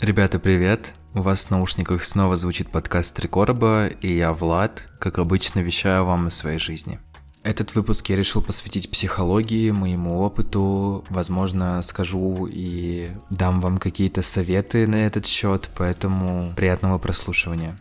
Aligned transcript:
Ребята, 0.00 0.38
привет! 0.38 0.94
У 1.12 1.22
вас 1.22 1.46
в 1.46 1.50
наушниках 1.50 2.04
снова 2.04 2.36
звучит 2.36 2.70
подкаст 2.70 3.16
«Три 3.16 3.26
короба», 3.26 3.88
и 3.88 4.16
я 4.16 4.32
Влад, 4.32 4.86
как 5.00 5.18
обычно, 5.18 5.58
вещаю 5.58 6.04
вам 6.04 6.28
о 6.28 6.30
своей 6.30 6.60
жизни. 6.60 7.00
Этот 7.42 7.74
выпуск 7.74 8.08
я 8.08 8.14
решил 8.14 8.40
посвятить 8.40 8.92
психологии, 8.92 9.72
моему 9.72 10.20
опыту. 10.20 11.04
Возможно, 11.10 11.82
скажу 11.82 12.46
и 12.48 13.10
дам 13.28 13.60
вам 13.60 13.78
какие-то 13.78 14.22
советы 14.22 14.86
на 14.86 15.04
этот 15.04 15.26
счет, 15.26 15.68
поэтому 15.76 16.52
приятного 16.54 16.98
прослушивания. 16.98 17.76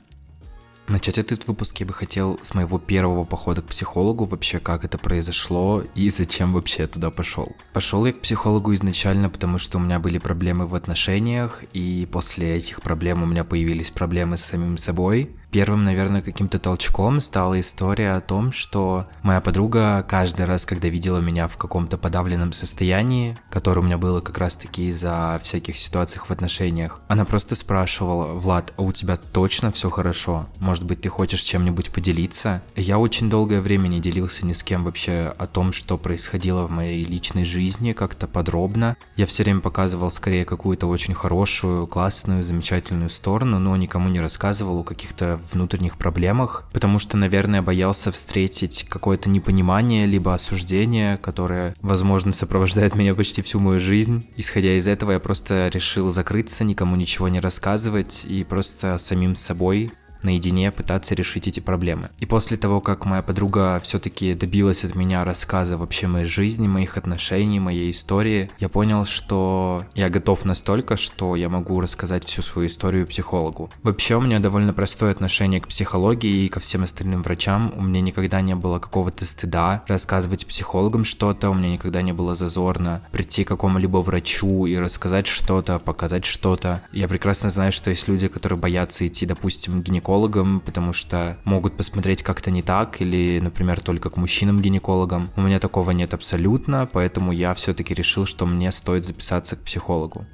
Начать 0.87 1.17
этот 1.17 1.45
выпуск 1.47 1.77
я 1.81 1.85
бы 1.85 1.93
хотел 1.93 2.39
с 2.43 2.53
моего 2.53 2.79
первого 2.79 3.25
похода 3.25 3.61
к 3.61 3.65
психологу, 3.65 4.23
вообще 4.23 4.59
как 4.59 4.85
это 4.85 4.97
произошло 4.97 5.83
и 5.95 6.09
зачем 6.09 6.53
вообще 6.53 6.83
я 6.83 6.87
туда 6.87 7.11
пошел. 7.11 7.57
Пошел 7.73 8.05
я 8.05 8.13
к 8.13 8.21
психологу 8.21 8.73
изначально, 8.73 9.29
потому 9.29 9.57
что 9.57 9.79
у 9.79 9.81
меня 9.81 9.99
были 9.99 10.17
проблемы 10.17 10.65
в 10.65 10.75
отношениях, 10.75 11.61
и 11.73 12.07
после 12.09 12.55
этих 12.55 12.81
проблем 12.81 13.21
у 13.21 13.25
меня 13.25 13.43
появились 13.43 13.91
проблемы 13.91 14.37
с 14.37 14.45
самим 14.45 14.77
собой. 14.77 15.35
Первым, 15.51 15.85
наверное, 15.85 16.21
каким-то 16.21 16.59
толчком 16.59 17.21
стала 17.21 17.59
история 17.59 18.11
о 18.11 18.21
том, 18.21 18.51
что 18.51 19.07
моя 19.23 19.39
подруга 19.39 20.05
каждый 20.07 20.45
раз, 20.45 20.65
когда 20.65 20.89
видела 20.89 21.19
меня 21.19 21.47
в 21.47 21.55
каком-то 21.57 21.97
подавленном 21.97 22.51
состоянии, 22.51 23.37
которое 23.49 23.79
у 23.79 23.83
меня 23.83 23.97
было 23.97 24.19
как 24.19 24.37
раз-таки 24.37 24.89
из-за 24.89 25.39
всяких 25.43 25.77
ситуаций 25.77 26.19
в 26.23 26.29
отношениях, 26.29 26.99
она 27.07 27.23
просто 27.23 27.55
спрашивала, 27.55 28.33
Влад, 28.33 28.73
а 28.75 28.81
у 28.81 28.91
тебя 28.91 29.15
точно 29.15 29.71
все 29.71 29.89
хорошо? 29.89 30.47
Может 30.59 30.83
быть, 30.83 31.01
ты 31.01 31.09
хочешь 31.09 31.41
чем-нибудь 31.41 31.91
поделиться? 31.91 32.61
Я 32.75 32.99
очень 32.99 33.29
долгое 33.29 33.61
время 33.61 33.87
не 33.87 34.01
делился 34.01 34.45
ни 34.45 34.53
с 34.53 34.63
кем 34.63 34.83
вообще 34.83 35.33
о 35.37 35.47
том, 35.47 35.71
что 35.71 35.97
происходило 35.97 36.67
в 36.67 36.71
моей 36.71 37.05
личной 37.05 37.45
жизни, 37.45 37.93
как-то 37.93 38.27
подробно. 38.27 38.97
Я 39.15 39.25
все 39.25 39.43
время 39.43 39.61
показывал 39.61 40.11
скорее 40.11 40.43
какую-то 40.43 40.87
очень 40.87 41.13
хорошую, 41.13 41.87
классную, 41.87 42.43
замечательную 42.43 43.09
сторону, 43.09 43.59
но 43.59 43.75
никому 43.77 44.09
не 44.09 44.19
рассказывал 44.19 44.81
о 44.81 44.83
каких-то 44.83 45.36
внутренних 45.51 45.97
проблемах, 45.97 46.69
потому 46.73 46.99
что, 46.99 47.17
наверное, 47.17 47.61
боялся 47.61 48.11
встретить 48.11 48.85
какое-то 48.89 49.29
непонимание 49.29 50.05
либо 50.05 50.33
осуждение, 50.33 51.17
которое, 51.17 51.75
возможно, 51.81 52.31
сопровождает 52.31 52.95
меня 52.95 53.15
почти 53.15 53.41
всю 53.41 53.59
мою 53.59 53.79
жизнь. 53.79 54.27
Исходя 54.35 54.77
из 54.77 54.87
этого, 54.87 55.11
я 55.11 55.19
просто 55.19 55.69
решил 55.73 56.09
закрыться, 56.09 56.63
никому 56.63 56.95
ничего 56.95 57.27
не 57.27 57.39
рассказывать 57.39 58.25
и 58.25 58.43
просто 58.43 58.97
самим 58.97 59.35
собой 59.35 59.91
наедине 60.23 60.71
пытаться 60.71 61.15
решить 61.15 61.47
эти 61.47 61.59
проблемы. 61.59 62.09
И 62.19 62.25
после 62.25 62.57
того, 62.57 62.81
как 62.81 63.05
моя 63.05 63.21
подруга 63.21 63.79
все-таки 63.83 64.33
добилась 64.33 64.83
от 64.83 64.95
меня 64.95 65.23
рассказа 65.23 65.77
вообще 65.77 66.07
моей 66.07 66.25
жизни, 66.25 66.67
моих 66.67 66.97
отношений, 66.97 67.59
моей 67.59 67.91
истории, 67.91 68.49
я 68.59 68.69
понял, 68.69 69.05
что 69.05 69.83
я 69.95 70.09
готов 70.09 70.45
настолько, 70.45 70.97
что 70.97 71.35
я 71.35 71.49
могу 71.49 71.79
рассказать 71.79 72.25
всю 72.25 72.41
свою 72.41 72.67
историю 72.67 73.07
психологу. 73.07 73.69
Вообще 73.83 74.15
у 74.15 74.21
меня 74.21 74.39
довольно 74.39 74.73
простое 74.73 75.11
отношение 75.11 75.61
к 75.61 75.67
психологии 75.67 76.45
и 76.45 76.49
ко 76.49 76.59
всем 76.59 76.83
остальным 76.83 77.21
врачам. 77.21 77.73
У 77.75 77.81
меня 77.81 78.01
никогда 78.01 78.41
не 78.41 78.55
было 78.55 78.79
какого-то 78.79 79.25
стыда 79.25 79.83
рассказывать 79.87 80.45
психологам 80.45 81.03
что-то, 81.03 81.49
у 81.49 81.53
меня 81.53 81.69
никогда 81.69 82.01
не 82.01 82.13
было 82.13 82.35
зазорно 82.35 83.01
прийти 83.11 83.43
к 83.43 83.47
какому-либо 83.47 83.97
врачу 83.97 84.65
и 84.65 84.75
рассказать 84.77 85.27
что-то, 85.27 85.79
показать 85.79 86.25
что-то. 86.25 86.81
Я 86.91 87.07
прекрасно 87.07 87.49
знаю, 87.49 87.71
что 87.71 87.89
есть 87.89 88.07
люди, 88.07 88.27
которые 88.27 88.59
боятся 88.59 89.05
идти, 89.07 89.25
допустим, 89.25 89.81
к 89.81 89.85
гинекологу, 89.85 90.06
гинекологам, 90.07 90.61
потому 90.61 90.93
что 90.93 91.37
могут 91.43 91.75
посмотреть 91.75 92.23
как-то 92.23 92.49
не 92.49 92.61
так, 92.61 93.01
или, 93.01 93.39
например, 93.41 93.81
только 93.81 94.09
к 94.09 94.17
мужчинам-гинекологам. 94.17 95.31
У 95.35 95.41
меня 95.41 95.59
такого 95.59 95.91
нет 95.91 96.13
абсолютно, 96.13 96.87
поэтому 96.91 97.33
я 97.33 97.53
все-таки 97.53 97.93
решил, 97.93 98.25
что 98.25 98.45
мне 98.45 98.71
стоит 98.71 99.05
записаться 99.05 99.55
к 99.55 99.63
психологу. 99.63 100.25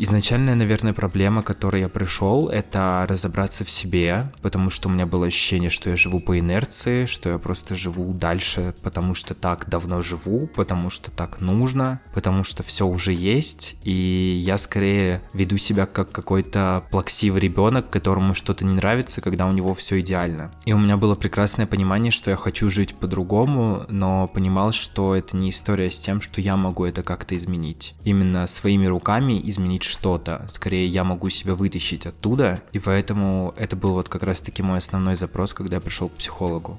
Изначальная, 0.00 0.54
наверное, 0.54 0.92
проблема, 0.92 1.42
к 1.42 1.46
которой 1.46 1.80
я 1.80 1.88
пришел, 1.88 2.48
это 2.48 3.04
разобраться 3.08 3.64
в 3.64 3.70
себе, 3.70 4.32
потому 4.42 4.70
что 4.70 4.88
у 4.88 4.92
меня 4.92 5.06
было 5.06 5.26
ощущение, 5.26 5.70
что 5.70 5.90
я 5.90 5.96
живу 5.96 6.20
по 6.20 6.38
инерции, 6.38 7.06
что 7.06 7.30
я 7.30 7.38
просто 7.38 7.74
живу 7.74 8.12
дальше, 8.12 8.76
потому 8.82 9.14
что 9.14 9.34
так 9.34 9.68
давно 9.68 10.00
живу, 10.00 10.46
потому 10.54 10.88
что 10.90 11.10
так 11.10 11.40
нужно, 11.40 12.00
потому 12.14 12.44
что 12.44 12.62
все 12.62 12.86
уже 12.86 13.12
есть, 13.12 13.76
и 13.82 14.40
я 14.44 14.56
скорее 14.56 15.20
веду 15.32 15.56
себя 15.56 15.86
как 15.86 16.12
какой-то 16.12 16.84
плаксивый 16.92 17.40
ребенок, 17.40 17.90
которому 17.90 18.34
что-то 18.34 18.64
не 18.64 18.74
нравится, 18.74 19.20
когда 19.20 19.46
у 19.46 19.52
него 19.52 19.74
все 19.74 19.98
идеально. 19.98 20.52
И 20.64 20.72
у 20.72 20.78
меня 20.78 20.96
было 20.96 21.16
прекрасное 21.16 21.66
понимание, 21.66 22.12
что 22.12 22.30
я 22.30 22.36
хочу 22.36 22.70
жить 22.70 22.94
по-другому, 22.94 23.84
но 23.88 24.28
понимал, 24.28 24.70
что 24.70 25.16
это 25.16 25.36
не 25.36 25.50
история 25.50 25.90
с 25.90 25.98
тем, 25.98 26.20
что 26.20 26.40
я 26.40 26.56
могу 26.56 26.84
это 26.84 27.02
как-то 27.02 27.36
изменить. 27.36 27.94
Именно 28.04 28.46
своими 28.46 28.86
руками 28.86 29.40
изменить 29.42 29.87
что-то. 29.88 30.44
Скорее, 30.48 30.86
я 30.86 31.04
могу 31.04 31.30
себя 31.30 31.54
вытащить 31.54 32.06
оттуда, 32.06 32.62
и 32.72 32.78
поэтому 32.78 33.54
это 33.56 33.74
был 33.76 33.92
вот 33.92 34.08
как 34.08 34.22
раз-таки 34.22 34.62
мой 34.62 34.78
основной 34.78 35.16
запрос, 35.16 35.54
когда 35.54 35.76
я 35.76 35.80
пришел 35.80 36.08
к 36.08 36.12
психологу. 36.12 36.78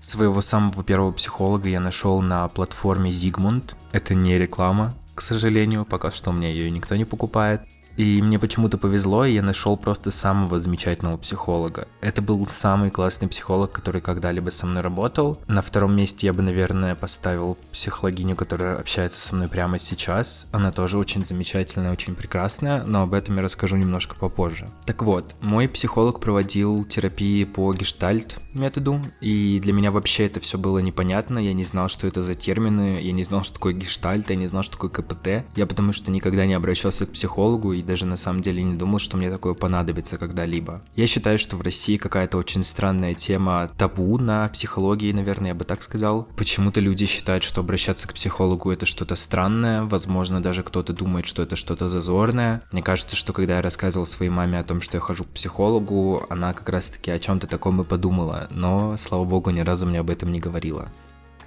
Своего 0.00 0.40
самого 0.40 0.84
первого 0.84 1.12
психолога 1.12 1.68
я 1.68 1.80
нашел 1.80 2.20
на 2.20 2.46
платформе 2.48 3.10
Zigmund. 3.10 3.74
Это 3.92 4.14
не 4.14 4.38
реклама, 4.38 4.94
к 5.14 5.22
сожалению, 5.22 5.84
пока 5.84 6.10
что 6.10 6.30
у 6.30 6.32
меня 6.32 6.48
ее 6.48 6.70
никто 6.70 6.96
не 6.96 7.04
покупает. 7.04 7.62
И 7.96 8.20
мне 8.22 8.38
почему-то 8.38 8.78
повезло, 8.78 9.24
и 9.24 9.34
я 9.34 9.42
нашел 9.42 9.76
просто 9.76 10.10
самого 10.10 10.58
замечательного 10.58 11.16
психолога. 11.16 11.86
Это 12.00 12.22
был 12.22 12.44
самый 12.46 12.90
классный 12.90 13.28
психолог, 13.28 13.72
который 13.72 14.00
когда-либо 14.00 14.50
со 14.50 14.66
мной 14.66 14.82
работал. 14.82 15.38
На 15.46 15.62
втором 15.62 15.96
месте 15.96 16.26
я 16.26 16.32
бы, 16.32 16.42
наверное, 16.42 16.94
поставил 16.94 17.56
психологиню, 17.72 18.36
которая 18.36 18.78
общается 18.78 19.20
со 19.20 19.34
мной 19.34 19.48
прямо 19.48 19.78
сейчас. 19.78 20.46
Она 20.52 20.72
тоже 20.72 20.98
очень 20.98 21.24
замечательная, 21.24 21.92
очень 21.92 22.14
прекрасная, 22.14 22.84
но 22.84 23.02
об 23.02 23.14
этом 23.14 23.36
я 23.36 23.42
расскажу 23.42 23.76
немножко 23.76 24.16
попозже. 24.16 24.68
Так 24.86 25.02
вот, 25.02 25.34
мой 25.40 25.68
психолог 25.68 26.20
проводил 26.20 26.84
терапии 26.84 27.44
по 27.44 27.72
гештальт 27.72 28.38
методу, 28.54 29.00
и 29.20 29.60
для 29.62 29.72
меня 29.72 29.90
вообще 29.90 30.26
это 30.26 30.40
все 30.40 30.58
было 30.58 30.78
непонятно. 30.78 31.38
Я 31.38 31.52
не 31.52 31.64
знал, 31.64 31.88
что 31.88 32.06
это 32.06 32.22
за 32.22 32.34
термины, 32.34 33.00
я 33.00 33.12
не 33.12 33.22
знал, 33.24 33.44
что 33.44 33.54
такое 33.54 33.72
гештальт, 33.72 34.30
я 34.30 34.36
не 34.36 34.46
знал, 34.46 34.62
что 34.62 34.72
такое 34.72 34.90
КПТ. 34.90 35.44
Я 35.56 35.66
потому 35.66 35.92
что 35.92 36.10
никогда 36.10 36.46
не 36.46 36.54
обращался 36.54 37.06
к 37.06 37.12
психологу, 37.12 37.72
и 37.72 37.83
даже 37.84 38.06
на 38.06 38.16
самом 38.16 38.42
деле 38.42 38.62
не 38.62 38.74
думал, 38.74 38.98
что 38.98 39.16
мне 39.16 39.30
такое 39.30 39.54
понадобится 39.54 40.18
когда-либо. 40.18 40.82
Я 40.96 41.06
считаю, 41.06 41.38
что 41.38 41.56
в 41.56 41.62
России 41.62 41.96
какая-то 41.96 42.38
очень 42.38 42.62
странная 42.62 43.14
тема 43.14 43.70
табу 43.76 44.18
на 44.18 44.48
психологии, 44.48 45.12
наверное, 45.12 45.48
я 45.48 45.54
бы 45.54 45.64
так 45.64 45.82
сказал. 45.82 46.28
Почему-то 46.36 46.80
люди 46.80 47.06
считают, 47.06 47.44
что 47.44 47.60
обращаться 47.60 48.08
к 48.08 48.14
психологу 48.14 48.70
это 48.70 48.86
что-то 48.86 49.16
странное, 49.16 49.82
возможно, 49.84 50.42
даже 50.42 50.62
кто-то 50.62 50.92
думает, 50.92 51.26
что 51.26 51.42
это 51.42 51.56
что-то 51.56 51.88
зазорное. 51.88 52.62
Мне 52.72 52.82
кажется, 52.82 53.16
что 53.16 53.32
когда 53.32 53.56
я 53.56 53.62
рассказывал 53.62 54.06
своей 54.06 54.30
маме 54.30 54.58
о 54.58 54.64
том, 54.64 54.80
что 54.80 54.96
я 54.96 55.00
хожу 55.00 55.24
к 55.24 55.28
психологу, 55.28 56.24
она 56.28 56.52
как 56.52 56.68
раз-таки 56.68 57.10
о 57.10 57.18
чем-то 57.18 57.46
таком 57.46 57.80
и 57.80 57.84
подумала, 57.84 58.48
но, 58.50 58.96
слава 58.96 59.24
богу, 59.24 59.50
ни 59.50 59.60
разу 59.60 59.86
мне 59.86 60.00
об 60.00 60.10
этом 60.10 60.32
не 60.32 60.40
говорила. 60.40 60.88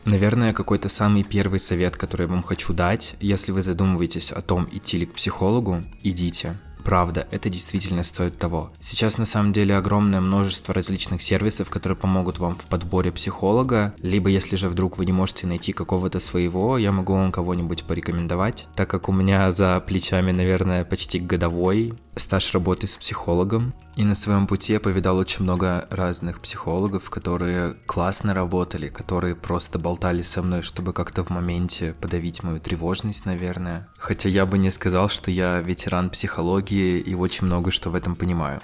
Наверное, 0.08 0.54
какой-то 0.54 0.88
самый 0.88 1.24
первый 1.24 1.60
совет, 1.60 1.98
который 1.98 2.22
я 2.22 2.28
вам 2.30 2.42
хочу 2.42 2.72
дать, 2.72 3.16
если 3.20 3.52
вы 3.52 3.62
задумываетесь 3.62 4.32
о 4.32 4.42
том, 4.42 4.66
идти 4.72 5.00
ли 5.00 5.06
к 5.06 5.14
психологу, 5.14 5.84
идите. 6.02 6.56
Правда, 6.86 7.28
это 7.30 7.50
действительно 7.50 8.04
стоит 8.04 8.40
того. 8.40 8.72
Сейчас 8.80 9.18
на 9.18 9.26
самом 9.26 9.52
деле 9.52 9.76
огромное 9.76 10.22
множество 10.22 10.74
различных 10.74 11.22
сервисов, 11.22 11.70
которые 11.70 11.98
помогут 11.98 12.40
вам 12.40 12.56
в 12.56 12.68
подборе 12.68 13.12
психолога, 13.12 13.94
либо 14.02 14.30
если 14.30 14.56
же 14.56 14.70
вдруг 14.70 14.98
вы 14.98 15.06
не 15.06 15.12
можете 15.12 15.46
найти 15.46 15.74
какого-то 15.74 16.22
своего, 16.22 16.78
я 16.78 16.94
могу 16.94 17.12
вам 17.12 17.34
кого-нибудь 17.34 17.84
порекомендовать, 17.84 18.70
так 18.78 18.90
как 18.90 19.10
у 19.10 19.12
меня 19.12 19.52
за 19.52 19.84
плечами, 19.86 20.32
наверное, 20.32 20.86
почти 20.86 21.20
годовой 21.20 21.94
стаж 22.20 22.54
работы 22.54 22.88
с 22.88 22.96
психологом. 22.96 23.74
И 23.96 24.04
на 24.04 24.16
своем 24.16 24.48
пути 24.48 24.74
я 24.74 24.80
повидал 24.80 25.18
очень 25.18 25.44
много 25.44 25.88
разных 25.90 26.40
психологов, 26.42 27.10
которые 27.10 27.76
классно 27.86 28.34
работали, 28.34 28.90
которые 28.90 29.36
просто 29.36 29.80
болтали 29.80 30.22
со 30.22 30.42
мной, 30.42 30.62
чтобы 30.62 30.94
как-то 30.94 31.24
в 31.24 31.30
моменте 31.30 31.94
подавить 32.00 32.44
мою 32.44 32.60
тревожность, 32.60 33.26
наверное. 33.26 33.88
Хотя 33.98 34.30
я 34.30 34.46
бы 34.46 34.58
не 34.58 34.72
сказал, 34.72 35.10
что 35.10 35.32
я 35.32 35.60
ветеран 35.60 36.10
психологии 36.10 37.00
и 37.00 37.14
очень 37.16 37.48
много 37.48 37.72
что 37.72 37.90
в 37.90 37.96
этом 37.96 38.16
понимаю. 38.16 38.62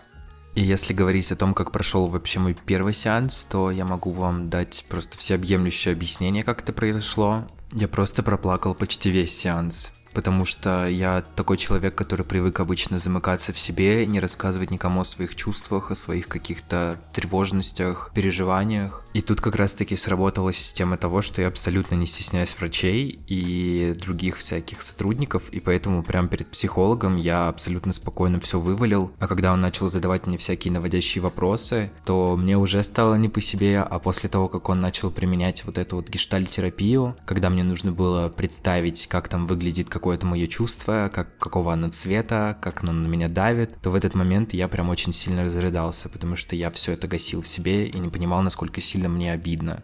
И 0.56 0.62
если 0.62 0.94
говорить 0.94 1.32
о 1.32 1.36
том, 1.36 1.54
как 1.54 1.72
прошел 1.72 2.06
вообще 2.06 2.40
мой 2.40 2.56
первый 2.66 2.94
сеанс, 2.94 3.48
то 3.50 3.72
я 3.72 3.86
могу 3.86 4.12
вам 4.12 4.50
дать 4.50 4.86
просто 4.88 5.18
всеобъемлющее 5.18 5.94
объяснение, 5.94 6.44
как 6.44 6.62
это 6.62 6.74
произошло. 6.74 7.48
Я 7.72 7.88
просто 7.88 8.22
проплакал 8.22 8.76
почти 8.76 9.10
весь 9.10 9.36
сеанс 9.36 9.92
потому 10.14 10.46
что 10.46 10.88
я 10.88 11.24
такой 11.36 11.58
человек, 11.58 11.96
который 11.96 12.26
привык 12.26 12.60
обычно 12.60 13.00
замыкаться 13.00 13.54
в 13.54 13.60
себе, 13.60 14.06
не 14.06 14.20
рассказывать 14.20 14.72
никому 14.72 15.02
о 15.02 15.06
своих 15.06 15.36
чувствах, 15.36 15.92
о 15.92 15.96
своих 15.96 16.28
каких-то 16.28 16.98
тревожностях, 17.14 18.12
переживаниях. 18.14 19.03
И 19.14 19.22
тут 19.22 19.42
как 19.42 19.56
раз-таки 19.56 19.96
сработала 19.96 20.52
система 20.52 20.98
того, 20.98 21.22
что 21.22 21.42
я 21.42 21.48
абсолютно 21.48 21.96
не 21.96 22.08
стесняюсь 22.08 22.56
врачей 22.58 23.20
и 23.28 23.94
других 24.00 24.38
всяких 24.38 24.82
сотрудников, 24.82 25.50
и 25.52 25.60
поэтому 25.60 26.04
прямо 26.04 26.28
перед 26.28 26.48
психологом 26.48 27.18
я 27.18 27.48
абсолютно 27.48 27.94
спокойно 27.94 28.40
все 28.40 28.60
вывалил. 28.60 29.12
А 29.20 29.28
когда 29.28 29.54
он 29.54 29.62
начал 29.62 29.88
задавать 29.88 30.26
мне 30.26 30.38
всякие 30.38 30.74
наводящие 30.74 31.22
вопросы, 31.22 31.92
то 32.06 32.36
мне 32.36 32.58
уже 32.58 32.82
стало 32.82 33.16
не 33.16 33.30
по 33.30 33.40
себе, 33.40 33.82
а 33.82 34.00
после 34.00 34.30
того, 34.30 34.48
как 34.48 34.68
он 34.70 34.82
начал 34.82 35.12
применять 35.12 35.64
вот 35.66 35.78
эту 35.78 35.98
вот 35.98 36.10
гештальтерапию, 36.10 37.16
когда 37.26 37.50
мне 37.50 37.64
нужно 37.64 37.92
было 37.92 38.30
представить, 38.30 39.08
как 39.08 39.28
там 39.28 39.46
выглядит 39.46 39.90
какое-то 39.90 40.26
мое 40.26 40.48
чувство, 40.48 41.12
как, 41.14 41.38
какого 41.38 41.74
оно 41.74 41.90
цвета, 41.90 42.58
как 42.62 42.82
оно 42.82 42.94
на 42.94 43.08
меня 43.08 43.30
давит, 43.30 43.78
то 43.82 43.92
в 43.92 43.96
этот 43.96 44.16
момент 44.16 44.54
я 44.54 44.68
прям 44.68 44.90
очень 44.90 45.14
сильно 45.14 45.44
разрыдался, 45.44 46.10
потому 46.10 46.36
что 46.36 46.56
я 46.56 46.72
все 46.72 46.94
это 46.94 47.08
гасил 47.08 47.44
в 47.44 47.48
себе 47.48 47.88
и 47.88 48.00
не 48.00 48.10
понимал, 48.10 48.42
насколько 48.42 48.82
сильно 48.82 49.03
сильно 49.04 49.10
мне 49.10 49.34
обидно. 49.34 49.84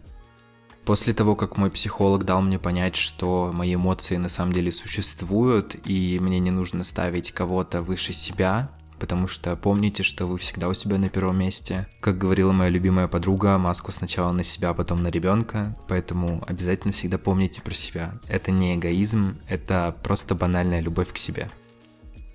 После 0.84 1.12
того, 1.12 1.36
как 1.36 1.58
мой 1.58 1.70
психолог 1.70 2.24
дал 2.24 2.40
мне 2.40 2.58
понять, 2.58 2.96
что 2.96 3.52
мои 3.52 3.74
эмоции 3.74 4.16
на 4.16 4.28
самом 4.28 4.52
деле 4.52 4.72
существуют, 4.72 5.76
и 5.86 6.18
мне 6.20 6.40
не 6.40 6.50
нужно 6.50 6.84
ставить 6.84 7.32
кого-то 7.32 7.82
выше 7.82 8.12
себя, 8.12 8.70
потому 8.98 9.28
что 9.28 9.56
помните, 9.56 10.02
что 10.02 10.26
вы 10.26 10.36
всегда 10.38 10.68
у 10.68 10.74
себя 10.74 10.98
на 10.98 11.08
первом 11.08 11.38
месте. 11.38 11.86
Как 12.00 12.18
говорила 12.18 12.52
моя 12.52 12.70
любимая 12.70 13.08
подруга, 13.08 13.58
маску 13.58 13.92
сначала 13.92 14.32
на 14.32 14.42
себя, 14.42 14.72
потом 14.72 15.02
на 15.02 15.10
ребенка, 15.10 15.76
поэтому 15.86 16.42
обязательно 16.48 16.92
всегда 16.92 17.18
помните 17.18 17.60
про 17.60 17.74
себя. 17.74 18.12
Это 18.26 18.50
не 18.50 18.74
эгоизм, 18.74 19.36
это 19.48 19.94
просто 20.02 20.34
банальная 20.34 20.80
любовь 20.80 21.12
к 21.12 21.18
себе. 21.18 21.50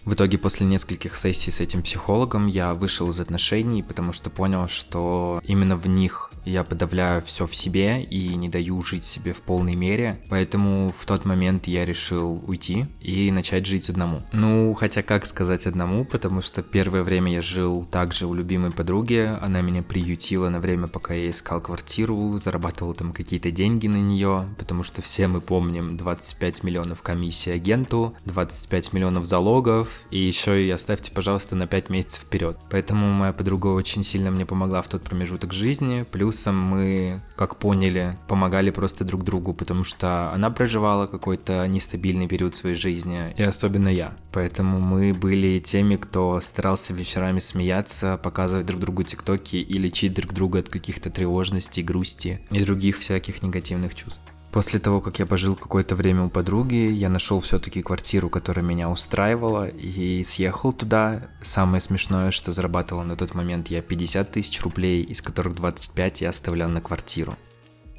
В 0.06 0.14
итоге 0.14 0.38
после 0.38 0.68
нескольких 0.68 1.16
сессий 1.16 1.52
с 1.52 1.60
этим 1.60 1.82
психологом 1.82 2.46
я 2.46 2.76
вышел 2.76 3.10
из 3.10 3.20
отношений, 3.20 3.82
потому 3.82 4.14
что 4.14 4.30
понял, 4.30 4.68
что 4.68 5.42
именно 5.44 5.76
в 5.76 5.88
них 5.88 6.32
я 6.46 6.64
подавляю 6.64 7.22
все 7.22 7.46
в 7.46 7.56
себе 7.56 8.04
и 8.04 8.36
не 8.36 8.50
даю 8.50 8.82
жить 8.82 9.04
себе 9.04 9.34
в 9.34 9.42
полной 9.42 9.76
мере. 9.76 10.20
Поэтому 10.30 10.94
в 10.98 11.06
тот 11.06 11.26
момент 11.26 11.68
я 11.68 11.86
решил 11.86 12.44
уйти 12.48 12.86
и 13.02 13.32
начать 13.32 13.66
жить 13.66 13.90
одному. 13.90 14.22
Ну, 14.32 14.74
хотя 14.74 15.02
как 15.02 15.26
сказать 15.26 15.66
одному, 15.66 16.06
потому 16.06 16.42
что 16.42 16.62
первое 16.62 17.04
время 17.04 17.34
я 17.34 17.42
жил 17.42 17.86
также 17.86 18.28
у 18.28 18.34
любимой 18.34 18.72
подруги. 18.72 19.38
Она 19.42 19.62
меня 19.62 19.82
приютила 19.82 20.50
на 20.50 20.60
время, 20.60 20.88
пока 20.88 21.14
я 21.14 21.30
искал 21.32 21.62
квартиру, 21.62 22.38
зарабатывал 22.38 22.94
там 22.94 23.12
какие-то 23.12 23.52
деньги 23.52 23.88
на 23.88 23.98
нее, 23.98 24.46
потому 24.58 24.84
что 24.84 25.02
все 25.02 25.28
мы 25.28 25.42
помним 25.42 25.98
25 25.98 26.64
миллионов 26.64 27.02
комиссии 27.02 27.52
агенту, 27.52 28.16
25 28.26 28.94
миллионов 28.94 29.26
залогов, 29.26 30.02
и 30.12 30.20
еще 30.20 30.66
и 30.66 30.70
оставьте, 30.70 31.12
пожалуйста, 31.12 31.56
на 31.56 31.68
5 31.68 31.90
месяцев 31.90 32.24
вперед. 32.24 32.58
Поэтому 32.70 33.08
моя 33.08 33.34
подруга 33.34 33.68
очень 33.68 34.04
сильно 34.04 34.32
мне 34.32 34.46
помогла 34.46 34.82
в 34.82 34.90
тот 34.90 35.04
промежуток 35.04 35.54
жизни, 35.54 36.06
плюс 36.12 36.35
плюсом 36.36 36.58
мы, 36.58 37.22
как 37.38 37.56
поняли, 37.56 38.18
помогали 38.28 38.70
просто 38.70 39.06
друг 39.06 39.24
другу, 39.24 39.54
потому 39.54 39.86
что 39.86 40.32
она 40.34 40.50
проживала 40.50 41.08
какой-то 41.08 41.66
нестабильный 41.68 42.28
период 42.28 42.56
своей 42.56 42.76
жизни, 42.76 43.34
и 43.38 43.44
особенно 43.44 43.88
я. 43.88 44.14
Поэтому 44.34 44.82
мы 44.82 45.14
были 45.14 45.60
теми, 45.60 45.96
кто 45.96 46.42
старался 46.42 46.94
вечерами 46.94 47.40
смеяться, 47.40 48.18
показывать 48.22 48.66
друг 48.66 48.82
другу 48.82 49.04
тиктоки 49.04 49.56
и 49.56 49.78
лечить 49.78 50.14
друг 50.14 50.34
друга 50.34 50.60
от 50.60 50.68
каких-то 50.68 51.10
тревожностей, 51.10 51.84
грусти 51.84 52.42
и 52.52 52.64
других 52.64 52.98
всяких 53.00 53.42
негативных 53.42 53.96
чувств. 53.96 54.24
После 54.56 54.80
того, 54.80 55.02
как 55.02 55.20
я 55.20 55.26
пожил 55.26 55.58
какое-то 55.58 55.96
время 55.96 56.24
у 56.24 56.30
подруги, 56.30 56.90
я 56.90 57.10
нашел 57.10 57.42
все-таки 57.42 57.82
квартиру, 57.82 58.30
которая 58.30 58.64
меня 58.64 58.90
устраивала, 58.90 59.68
и 59.68 60.24
съехал 60.24 60.72
туда. 60.72 61.28
Самое 61.42 61.82
смешное, 61.82 62.32
что 62.32 62.54
зарабатывал 62.54 63.04
на 63.04 63.18
тот 63.18 63.34
момент 63.34 63.68
я 63.68 63.82
50 63.82 64.32
тысяч 64.32 64.62
рублей, 64.62 65.04
из 65.04 65.22
которых 65.22 65.56
25 65.56 66.22
я 66.22 66.30
оставлял 66.30 66.70
на 66.70 66.80
квартиру. 66.80 67.36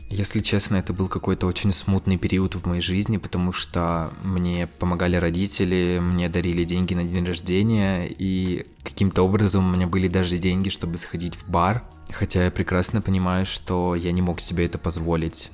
Если 0.08 0.40
честно, 0.40 0.76
это 0.76 0.94
был 0.94 1.08
какой-то 1.08 1.46
очень 1.46 1.72
смутный 1.72 2.16
период 2.16 2.54
в 2.54 2.66
моей 2.66 2.80
жизни, 2.80 3.18
потому 3.18 3.52
что 3.52 4.14
мне 4.24 4.66
помогали 4.66 5.16
родители, 5.16 5.98
мне 6.00 6.30
дарили 6.30 6.64
деньги 6.64 6.94
на 6.94 7.04
день 7.04 7.26
рождения, 7.26 8.08
и 8.08 8.64
каким-то 8.82 9.20
образом 9.24 9.68
у 9.68 9.76
меня 9.76 9.86
были 9.86 10.08
даже 10.08 10.38
деньги, 10.38 10.70
чтобы 10.70 10.96
сходить 10.96 11.34
в 11.34 11.50
бар. 11.50 11.84
Хотя 12.10 12.44
я 12.44 12.50
прекрасно 12.50 13.02
понимаю, 13.02 13.44
что 13.44 13.94
я 13.94 14.12
не 14.12 14.22
мог 14.22 14.40
себе 14.40 14.64
это 14.64 14.78
позволить. 14.78 15.50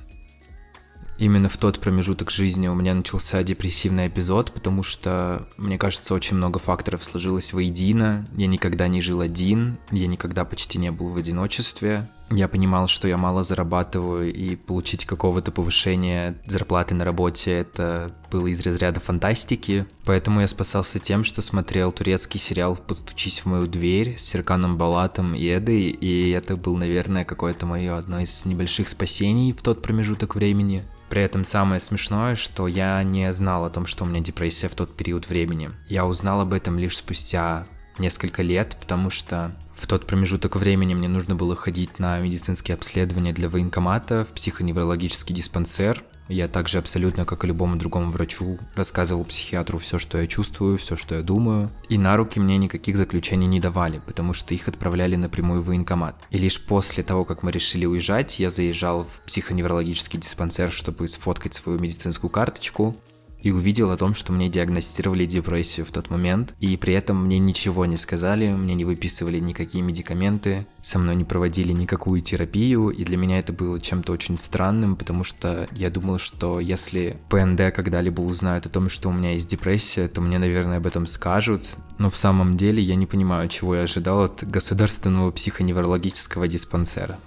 Именно 1.17 1.47
в 1.47 1.57
тот 1.57 1.79
промежуток 1.79 2.31
жизни 2.31 2.67
у 2.67 2.75
меня 2.75 2.93
начался 2.93 3.43
депрессивный 3.43 4.07
эпизод, 4.07 4.51
потому 4.51 4.83
что, 4.83 5.47
мне 5.57 5.77
кажется, 5.77 6.13
очень 6.13 6.37
много 6.37 6.59
факторов 6.59 7.05
сложилось 7.05 7.53
воедино. 7.53 8.27
Я 8.35 8.47
никогда 8.47 8.87
не 8.87 8.99
жил 8.99 9.21
один, 9.21 9.77
я 9.91 10.07
никогда 10.07 10.43
почти 10.43 10.79
не 10.79 10.91
был 10.91 11.09
в 11.09 11.17
одиночестве. 11.17 12.09
Я 12.29 12.47
понимал, 12.47 12.87
что 12.87 13.07
я 13.07 13.17
мало 13.17 13.43
зарабатываю, 13.43 14.33
и 14.33 14.55
получить 14.55 15.05
какого-то 15.05 15.51
повышения 15.51 16.35
зарплаты 16.45 16.95
на 16.95 17.05
работе 17.05 17.51
это 17.51 18.15
было 18.31 18.47
из 18.47 18.61
разряда 18.61 18.99
фантастики. 18.99 19.85
Поэтому 20.05 20.41
я 20.41 20.47
спасался 20.47 20.99
тем, 20.99 21.23
что 21.23 21.41
смотрел 21.41 21.91
турецкий 21.91 22.39
сериал 22.39 22.75
«Постучись 22.75 23.41
в 23.41 23.45
мою 23.45 23.67
дверь» 23.67 24.15
с 24.17 24.23
Серканом 24.23 24.77
Балатом 24.77 25.35
и 25.35 25.45
Эдой, 25.45 25.89
и 25.89 26.31
это 26.31 26.55
был, 26.55 26.75
наверное, 26.75 27.25
какое-то 27.25 27.65
мое 27.65 27.95
одно 27.97 28.19
из 28.19 28.45
небольших 28.45 28.89
спасений 28.89 29.53
в 29.53 29.61
тот 29.61 29.81
промежуток 29.81 30.35
времени. 30.35 30.83
При 31.09 31.21
этом 31.21 31.43
самое 31.43 31.79
смешное, 31.79 32.35
что 32.35 32.67
я 32.67 33.03
не 33.03 33.31
знал 33.31 33.65
о 33.65 33.69
том, 33.69 33.85
что 33.85 34.03
у 34.03 34.07
меня 34.07 34.21
депрессия 34.21 34.67
в 34.67 34.73
тот 34.73 34.95
период 34.95 35.29
времени. 35.29 35.69
Я 35.87 36.07
узнал 36.07 36.41
об 36.41 36.53
этом 36.53 36.79
лишь 36.79 36.97
спустя 36.97 37.67
несколько 37.99 38.41
лет, 38.41 38.75
потому 38.79 39.11
что 39.11 39.55
в 39.83 39.87
тот 39.87 40.07
промежуток 40.07 40.55
времени 40.55 40.93
мне 40.93 41.09
нужно 41.09 41.35
было 41.35 41.57
ходить 41.57 41.99
на 41.99 42.17
медицинские 42.19 42.75
обследования 42.75 43.33
для 43.33 43.49
военкомата 43.49 44.23
в 44.23 44.29
психоневрологический 44.33 45.35
диспансер, 45.35 46.01
я 46.29 46.47
также 46.47 46.77
абсолютно, 46.77 47.25
как 47.25 47.43
и 47.43 47.47
любому 47.47 47.75
другому 47.75 48.09
врачу, 48.09 48.57
рассказывал 48.75 49.25
психиатру 49.25 49.79
все, 49.79 49.99
что 49.99 50.21
я 50.21 50.27
чувствую, 50.27 50.77
все, 50.77 50.95
что 50.95 51.15
я 51.15 51.21
думаю. 51.21 51.69
И 51.89 51.97
на 51.97 52.15
руки 52.15 52.39
мне 52.39 52.57
никаких 52.57 52.95
заключений 52.95 53.45
не 53.45 53.59
давали, 53.59 53.99
потому 54.05 54.33
что 54.33 54.53
их 54.53 54.69
отправляли 54.69 55.17
напрямую 55.17 55.61
в 55.61 55.65
военкомат. 55.65 56.15
И 56.29 56.37
лишь 56.37 56.61
после 56.61 57.03
того, 57.03 57.25
как 57.25 57.43
мы 57.43 57.51
решили 57.51 57.85
уезжать, 57.85 58.39
я 58.39 58.49
заезжал 58.49 59.03
в 59.03 59.19
психоневрологический 59.25 60.17
диспансер, 60.17 60.71
чтобы 60.71 61.09
сфоткать 61.09 61.55
свою 61.55 61.77
медицинскую 61.77 62.31
карточку 62.31 62.95
и 63.43 63.51
увидел 63.51 63.91
о 63.91 63.97
том, 63.97 64.15
что 64.15 64.31
мне 64.31 64.49
диагностировали 64.49 65.25
депрессию 65.25 65.85
в 65.85 65.91
тот 65.91 66.09
момент, 66.09 66.55
и 66.59 66.75
при 66.77 66.93
этом 66.93 67.25
мне 67.25 67.37
ничего 67.39 67.85
не 67.85 67.97
сказали, 67.97 68.47
мне 68.47 68.73
не 68.73 68.85
выписывали 68.85 69.39
никакие 69.39 69.83
медикаменты, 69.83 70.65
со 70.81 70.97
мной 70.97 71.15
не 71.15 71.25
проводили 71.25 71.73
никакую 71.73 72.21
терапию, 72.21 72.89
и 72.89 73.03
для 73.03 73.17
меня 73.17 73.39
это 73.39 73.51
было 73.53 73.79
чем-то 73.79 74.13
очень 74.13 74.37
странным, 74.37 74.95
потому 74.95 75.23
что 75.25 75.67
я 75.73 75.89
думал, 75.89 76.17
что 76.17 76.61
если 76.61 77.17
ПНД 77.29 77.73
когда-либо 77.75 78.21
узнают 78.21 78.65
о 78.65 78.69
том, 78.69 78.89
что 78.89 79.09
у 79.09 79.13
меня 79.13 79.33
есть 79.33 79.49
депрессия, 79.49 80.07
то 80.07 80.21
мне, 80.21 80.39
наверное, 80.39 80.77
об 80.77 80.87
этом 80.87 81.05
скажут, 81.05 81.67
но 81.97 82.09
в 82.09 82.15
самом 82.15 82.55
деле 82.55 82.81
я 82.81 82.95
не 82.95 83.05
понимаю, 83.05 83.49
чего 83.49 83.75
я 83.75 83.83
ожидал 83.83 84.23
от 84.23 84.43
государственного 84.43 85.31
психоневрологического 85.31 86.47
диспансера. 86.47 87.19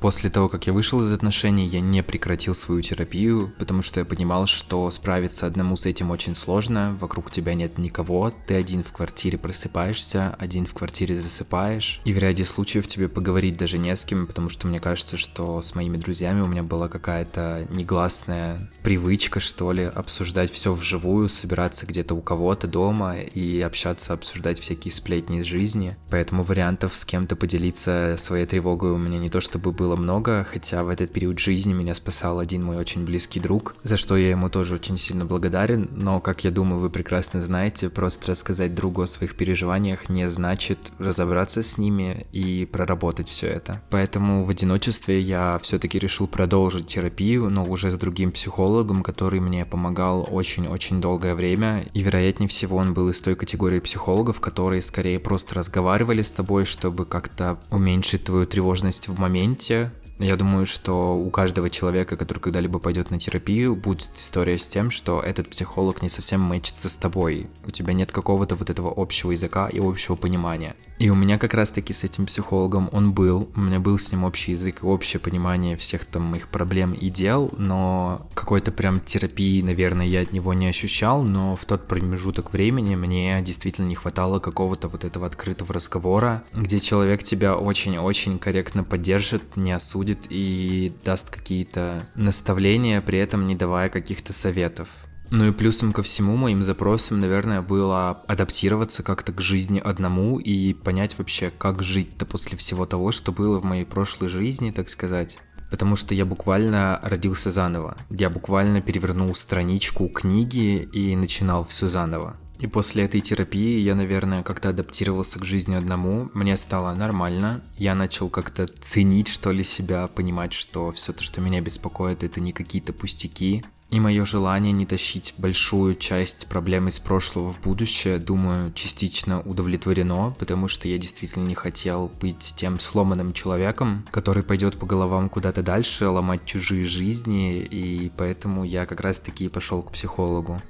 После 0.00 0.30
того, 0.30 0.48
как 0.48 0.66
я 0.66 0.72
вышел 0.72 1.02
из 1.02 1.12
отношений, 1.12 1.68
я 1.68 1.80
не 1.80 2.02
прекратил 2.02 2.54
свою 2.54 2.80
терапию, 2.80 3.52
потому 3.58 3.82
что 3.82 4.00
я 4.00 4.06
понимал, 4.06 4.46
что 4.46 4.90
справиться 4.90 5.46
одному 5.46 5.76
с 5.76 5.84
этим 5.84 6.10
очень 6.10 6.34
сложно, 6.34 6.96
вокруг 6.98 7.30
тебя 7.30 7.52
нет 7.52 7.76
никого, 7.76 8.32
ты 8.46 8.54
один 8.54 8.82
в 8.82 8.92
квартире 8.92 9.36
просыпаешься, 9.36 10.34
один 10.38 10.64
в 10.64 10.72
квартире 10.72 11.16
засыпаешь, 11.16 12.00
и 12.06 12.14
в 12.14 12.18
ряде 12.18 12.46
случаев 12.46 12.86
тебе 12.86 13.10
поговорить 13.10 13.58
даже 13.58 13.76
не 13.76 13.94
с 13.94 14.06
кем, 14.06 14.26
потому 14.26 14.48
что 14.48 14.66
мне 14.66 14.80
кажется, 14.80 15.18
что 15.18 15.60
с 15.60 15.74
моими 15.74 15.98
друзьями 15.98 16.40
у 16.40 16.46
меня 16.46 16.62
была 16.62 16.88
какая-то 16.88 17.66
негласная 17.68 18.70
привычка, 18.82 19.38
что 19.38 19.70
ли, 19.72 19.84
обсуждать 19.84 20.50
все 20.50 20.72
вживую, 20.72 21.28
собираться 21.28 21.84
где-то 21.84 22.14
у 22.14 22.22
кого-то 22.22 22.66
дома 22.66 23.18
и 23.20 23.60
общаться, 23.60 24.14
обсуждать 24.14 24.58
всякие 24.60 24.92
сплетни 24.92 25.40
из 25.40 25.46
жизни, 25.46 25.98
поэтому 26.08 26.42
вариантов 26.42 26.96
с 26.96 27.04
кем-то 27.04 27.36
поделиться 27.36 28.16
своей 28.18 28.46
тревогой 28.46 28.92
у 28.92 28.98
меня 28.98 29.18
не 29.18 29.28
то 29.28 29.42
чтобы 29.42 29.72
было 29.72 29.89
было 29.90 29.96
много, 29.96 30.46
хотя 30.48 30.84
в 30.84 30.88
этот 30.88 31.12
период 31.12 31.40
жизни 31.40 31.72
меня 31.72 31.94
спасал 31.94 32.38
один 32.38 32.62
мой 32.62 32.76
очень 32.76 33.04
близкий 33.04 33.40
друг, 33.40 33.74
за 33.82 33.96
что 33.96 34.16
я 34.16 34.30
ему 34.30 34.48
тоже 34.48 34.74
очень 34.74 34.96
сильно 34.96 35.24
благодарен, 35.24 35.88
но, 35.90 36.20
как 36.20 36.44
я 36.44 36.52
думаю, 36.52 36.80
вы 36.80 36.90
прекрасно 36.90 37.42
знаете, 37.42 37.88
просто 37.88 38.28
рассказать 38.28 38.72
другу 38.72 39.02
о 39.02 39.08
своих 39.08 39.34
переживаниях 39.34 40.08
не 40.08 40.28
значит 40.28 40.92
разобраться 40.98 41.64
с 41.64 41.76
ними 41.76 42.28
и 42.30 42.66
проработать 42.66 43.28
все 43.28 43.48
это. 43.48 43.82
Поэтому 43.90 44.44
в 44.44 44.50
одиночестве 44.50 45.20
я 45.20 45.58
все-таки 45.60 45.98
решил 45.98 46.28
продолжить 46.28 46.86
терапию, 46.86 47.50
но 47.50 47.64
уже 47.64 47.90
с 47.90 47.94
другим 47.94 48.30
психологом, 48.30 49.02
который 49.02 49.40
мне 49.40 49.66
помогал 49.66 50.28
очень-очень 50.30 51.00
долгое 51.00 51.34
время, 51.34 51.84
и 51.94 52.02
вероятнее 52.02 52.48
всего 52.48 52.76
он 52.76 52.94
был 52.94 53.08
из 53.08 53.20
той 53.20 53.34
категории 53.34 53.80
психологов, 53.80 54.38
которые 54.38 54.82
скорее 54.82 55.18
просто 55.18 55.56
разговаривали 55.56 56.22
с 56.22 56.30
тобой, 56.30 56.64
чтобы 56.64 57.06
как-то 57.06 57.58
уменьшить 57.70 58.22
твою 58.22 58.46
тревожность 58.46 59.08
в 59.08 59.18
моменте, 59.18 59.79
я 60.26 60.36
думаю, 60.36 60.66
что 60.66 61.16
у 61.16 61.30
каждого 61.30 61.70
человека, 61.70 62.16
который 62.16 62.40
когда-либо 62.40 62.78
пойдет 62.78 63.10
на 63.10 63.18
терапию, 63.18 63.74
будет 63.74 64.10
история 64.14 64.58
с 64.58 64.68
тем, 64.68 64.90
что 64.90 65.20
этот 65.20 65.48
психолог 65.48 66.02
не 66.02 66.08
совсем 66.08 66.42
мэчится 66.42 66.90
с 66.90 66.96
тобой. 66.96 67.48
У 67.66 67.70
тебя 67.70 67.94
нет 67.94 68.12
какого-то 68.12 68.54
вот 68.54 68.68
этого 68.68 68.92
общего 68.94 69.30
языка 69.30 69.68
и 69.68 69.78
общего 69.78 70.16
понимания. 70.16 70.76
И 71.00 71.08
у 71.08 71.14
меня 71.14 71.38
как 71.38 71.54
раз-таки 71.54 71.94
с 71.94 72.04
этим 72.04 72.26
психологом 72.26 72.90
он 72.92 73.14
был, 73.14 73.48
у 73.56 73.60
меня 73.60 73.80
был 73.80 73.98
с 73.98 74.12
ним 74.12 74.22
общий 74.22 74.52
язык 74.52 74.84
общее 74.84 75.18
понимание 75.18 75.78
всех 75.78 76.04
там 76.04 76.24
моих 76.24 76.48
проблем 76.48 76.92
и 76.92 77.08
дел, 77.08 77.50
но 77.56 78.28
какой-то 78.34 78.70
прям 78.70 79.00
терапии, 79.00 79.62
наверное, 79.62 80.04
я 80.04 80.20
от 80.20 80.32
него 80.32 80.52
не 80.52 80.66
ощущал, 80.66 81.22
но 81.22 81.56
в 81.56 81.64
тот 81.64 81.88
промежуток 81.88 82.52
времени 82.52 82.96
мне 82.96 83.40
действительно 83.40 83.86
не 83.86 83.94
хватало 83.94 84.40
какого-то 84.40 84.88
вот 84.88 85.06
этого 85.06 85.26
открытого 85.26 85.72
разговора, 85.72 86.44
где 86.52 86.78
человек 86.78 87.22
тебя 87.22 87.56
очень-очень 87.56 88.38
корректно 88.38 88.84
поддержит, 88.84 89.56
не 89.56 89.72
осудит 89.72 90.26
и 90.28 90.92
даст 91.02 91.30
какие-то 91.30 92.06
наставления, 92.14 93.00
при 93.00 93.18
этом 93.18 93.46
не 93.46 93.54
давая 93.54 93.88
каких-то 93.88 94.34
советов. 94.34 94.90
Ну 95.30 95.46
и 95.46 95.52
плюсом 95.52 95.92
ко 95.92 96.02
всему 96.02 96.36
моим 96.36 96.64
запросом, 96.64 97.20
наверное, 97.20 97.62
было 97.62 98.20
адаптироваться 98.26 99.04
как-то 99.04 99.32
к 99.32 99.40
жизни 99.40 99.78
одному 99.78 100.40
и 100.40 100.74
понять 100.74 101.16
вообще, 101.18 101.52
как 101.56 101.84
жить-то 101.84 102.26
после 102.26 102.58
всего 102.58 102.84
того, 102.84 103.12
что 103.12 103.30
было 103.30 103.60
в 103.60 103.64
моей 103.64 103.84
прошлой 103.84 104.28
жизни, 104.28 104.72
так 104.72 104.88
сказать. 104.88 105.38
Потому 105.70 105.94
что 105.94 106.16
я 106.16 106.24
буквально 106.24 106.98
родился 107.04 107.50
заново. 107.50 107.96
Я 108.10 108.28
буквально 108.28 108.80
перевернул 108.80 109.32
страничку 109.36 110.08
книги 110.08 110.88
и 110.92 111.14
начинал 111.14 111.64
все 111.64 111.86
заново. 111.86 112.36
И 112.58 112.66
после 112.66 113.04
этой 113.04 113.20
терапии 113.20 113.78
я, 113.78 113.94
наверное, 113.94 114.42
как-то 114.42 114.68
адаптировался 114.68 115.38
к 115.38 115.44
жизни 115.44 115.76
одному. 115.76 116.28
Мне 116.34 116.56
стало 116.56 116.92
нормально. 116.92 117.62
Я 117.78 117.94
начал 117.94 118.28
как-то 118.28 118.66
ценить, 118.66 119.28
что 119.28 119.52
ли, 119.52 119.62
себя, 119.62 120.08
понимать, 120.08 120.52
что 120.52 120.90
все 120.92 121.12
то, 121.12 121.22
что 121.22 121.40
меня 121.40 121.60
беспокоит, 121.60 122.24
это 122.24 122.40
не 122.40 122.52
какие-то 122.52 122.92
пустяки. 122.92 123.64
И 123.90 123.98
мое 123.98 124.24
желание 124.24 124.72
не 124.72 124.86
тащить 124.86 125.34
большую 125.36 125.96
часть 125.96 126.46
проблем 126.46 126.86
из 126.86 127.00
прошлого 127.00 127.52
в 127.52 127.60
будущее, 127.60 128.18
думаю, 128.18 128.72
частично 128.72 129.40
удовлетворено, 129.40 130.32
потому 130.38 130.68
что 130.68 130.86
я 130.86 130.96
действительно 130.96 131.44
не 131.48 131.56
хотел 131.56 132.10
быть 132.20 132.54
тем 132.54 132.78
сломанным 132.78 133.32
человеком, 133.32 134.06
который 134.12 134.44
пойдет 134.44 134.78
по 134.78 134.86
головам 134.86 135.28
куда-то 135.28 135.64
дальше, 135.64 136.06
ломать 136.06 136.44
чужие 136.44 136.84
жизни, 136.84 137.58
и 137.58 138.12
поэтому 138.16 138.62
я 138.62 138.86
как 138.86 139.00
раз-таки 139.00 139.48
пошел 139.48 139.82
к 139.82 139.90
психологу. 139.90 140.62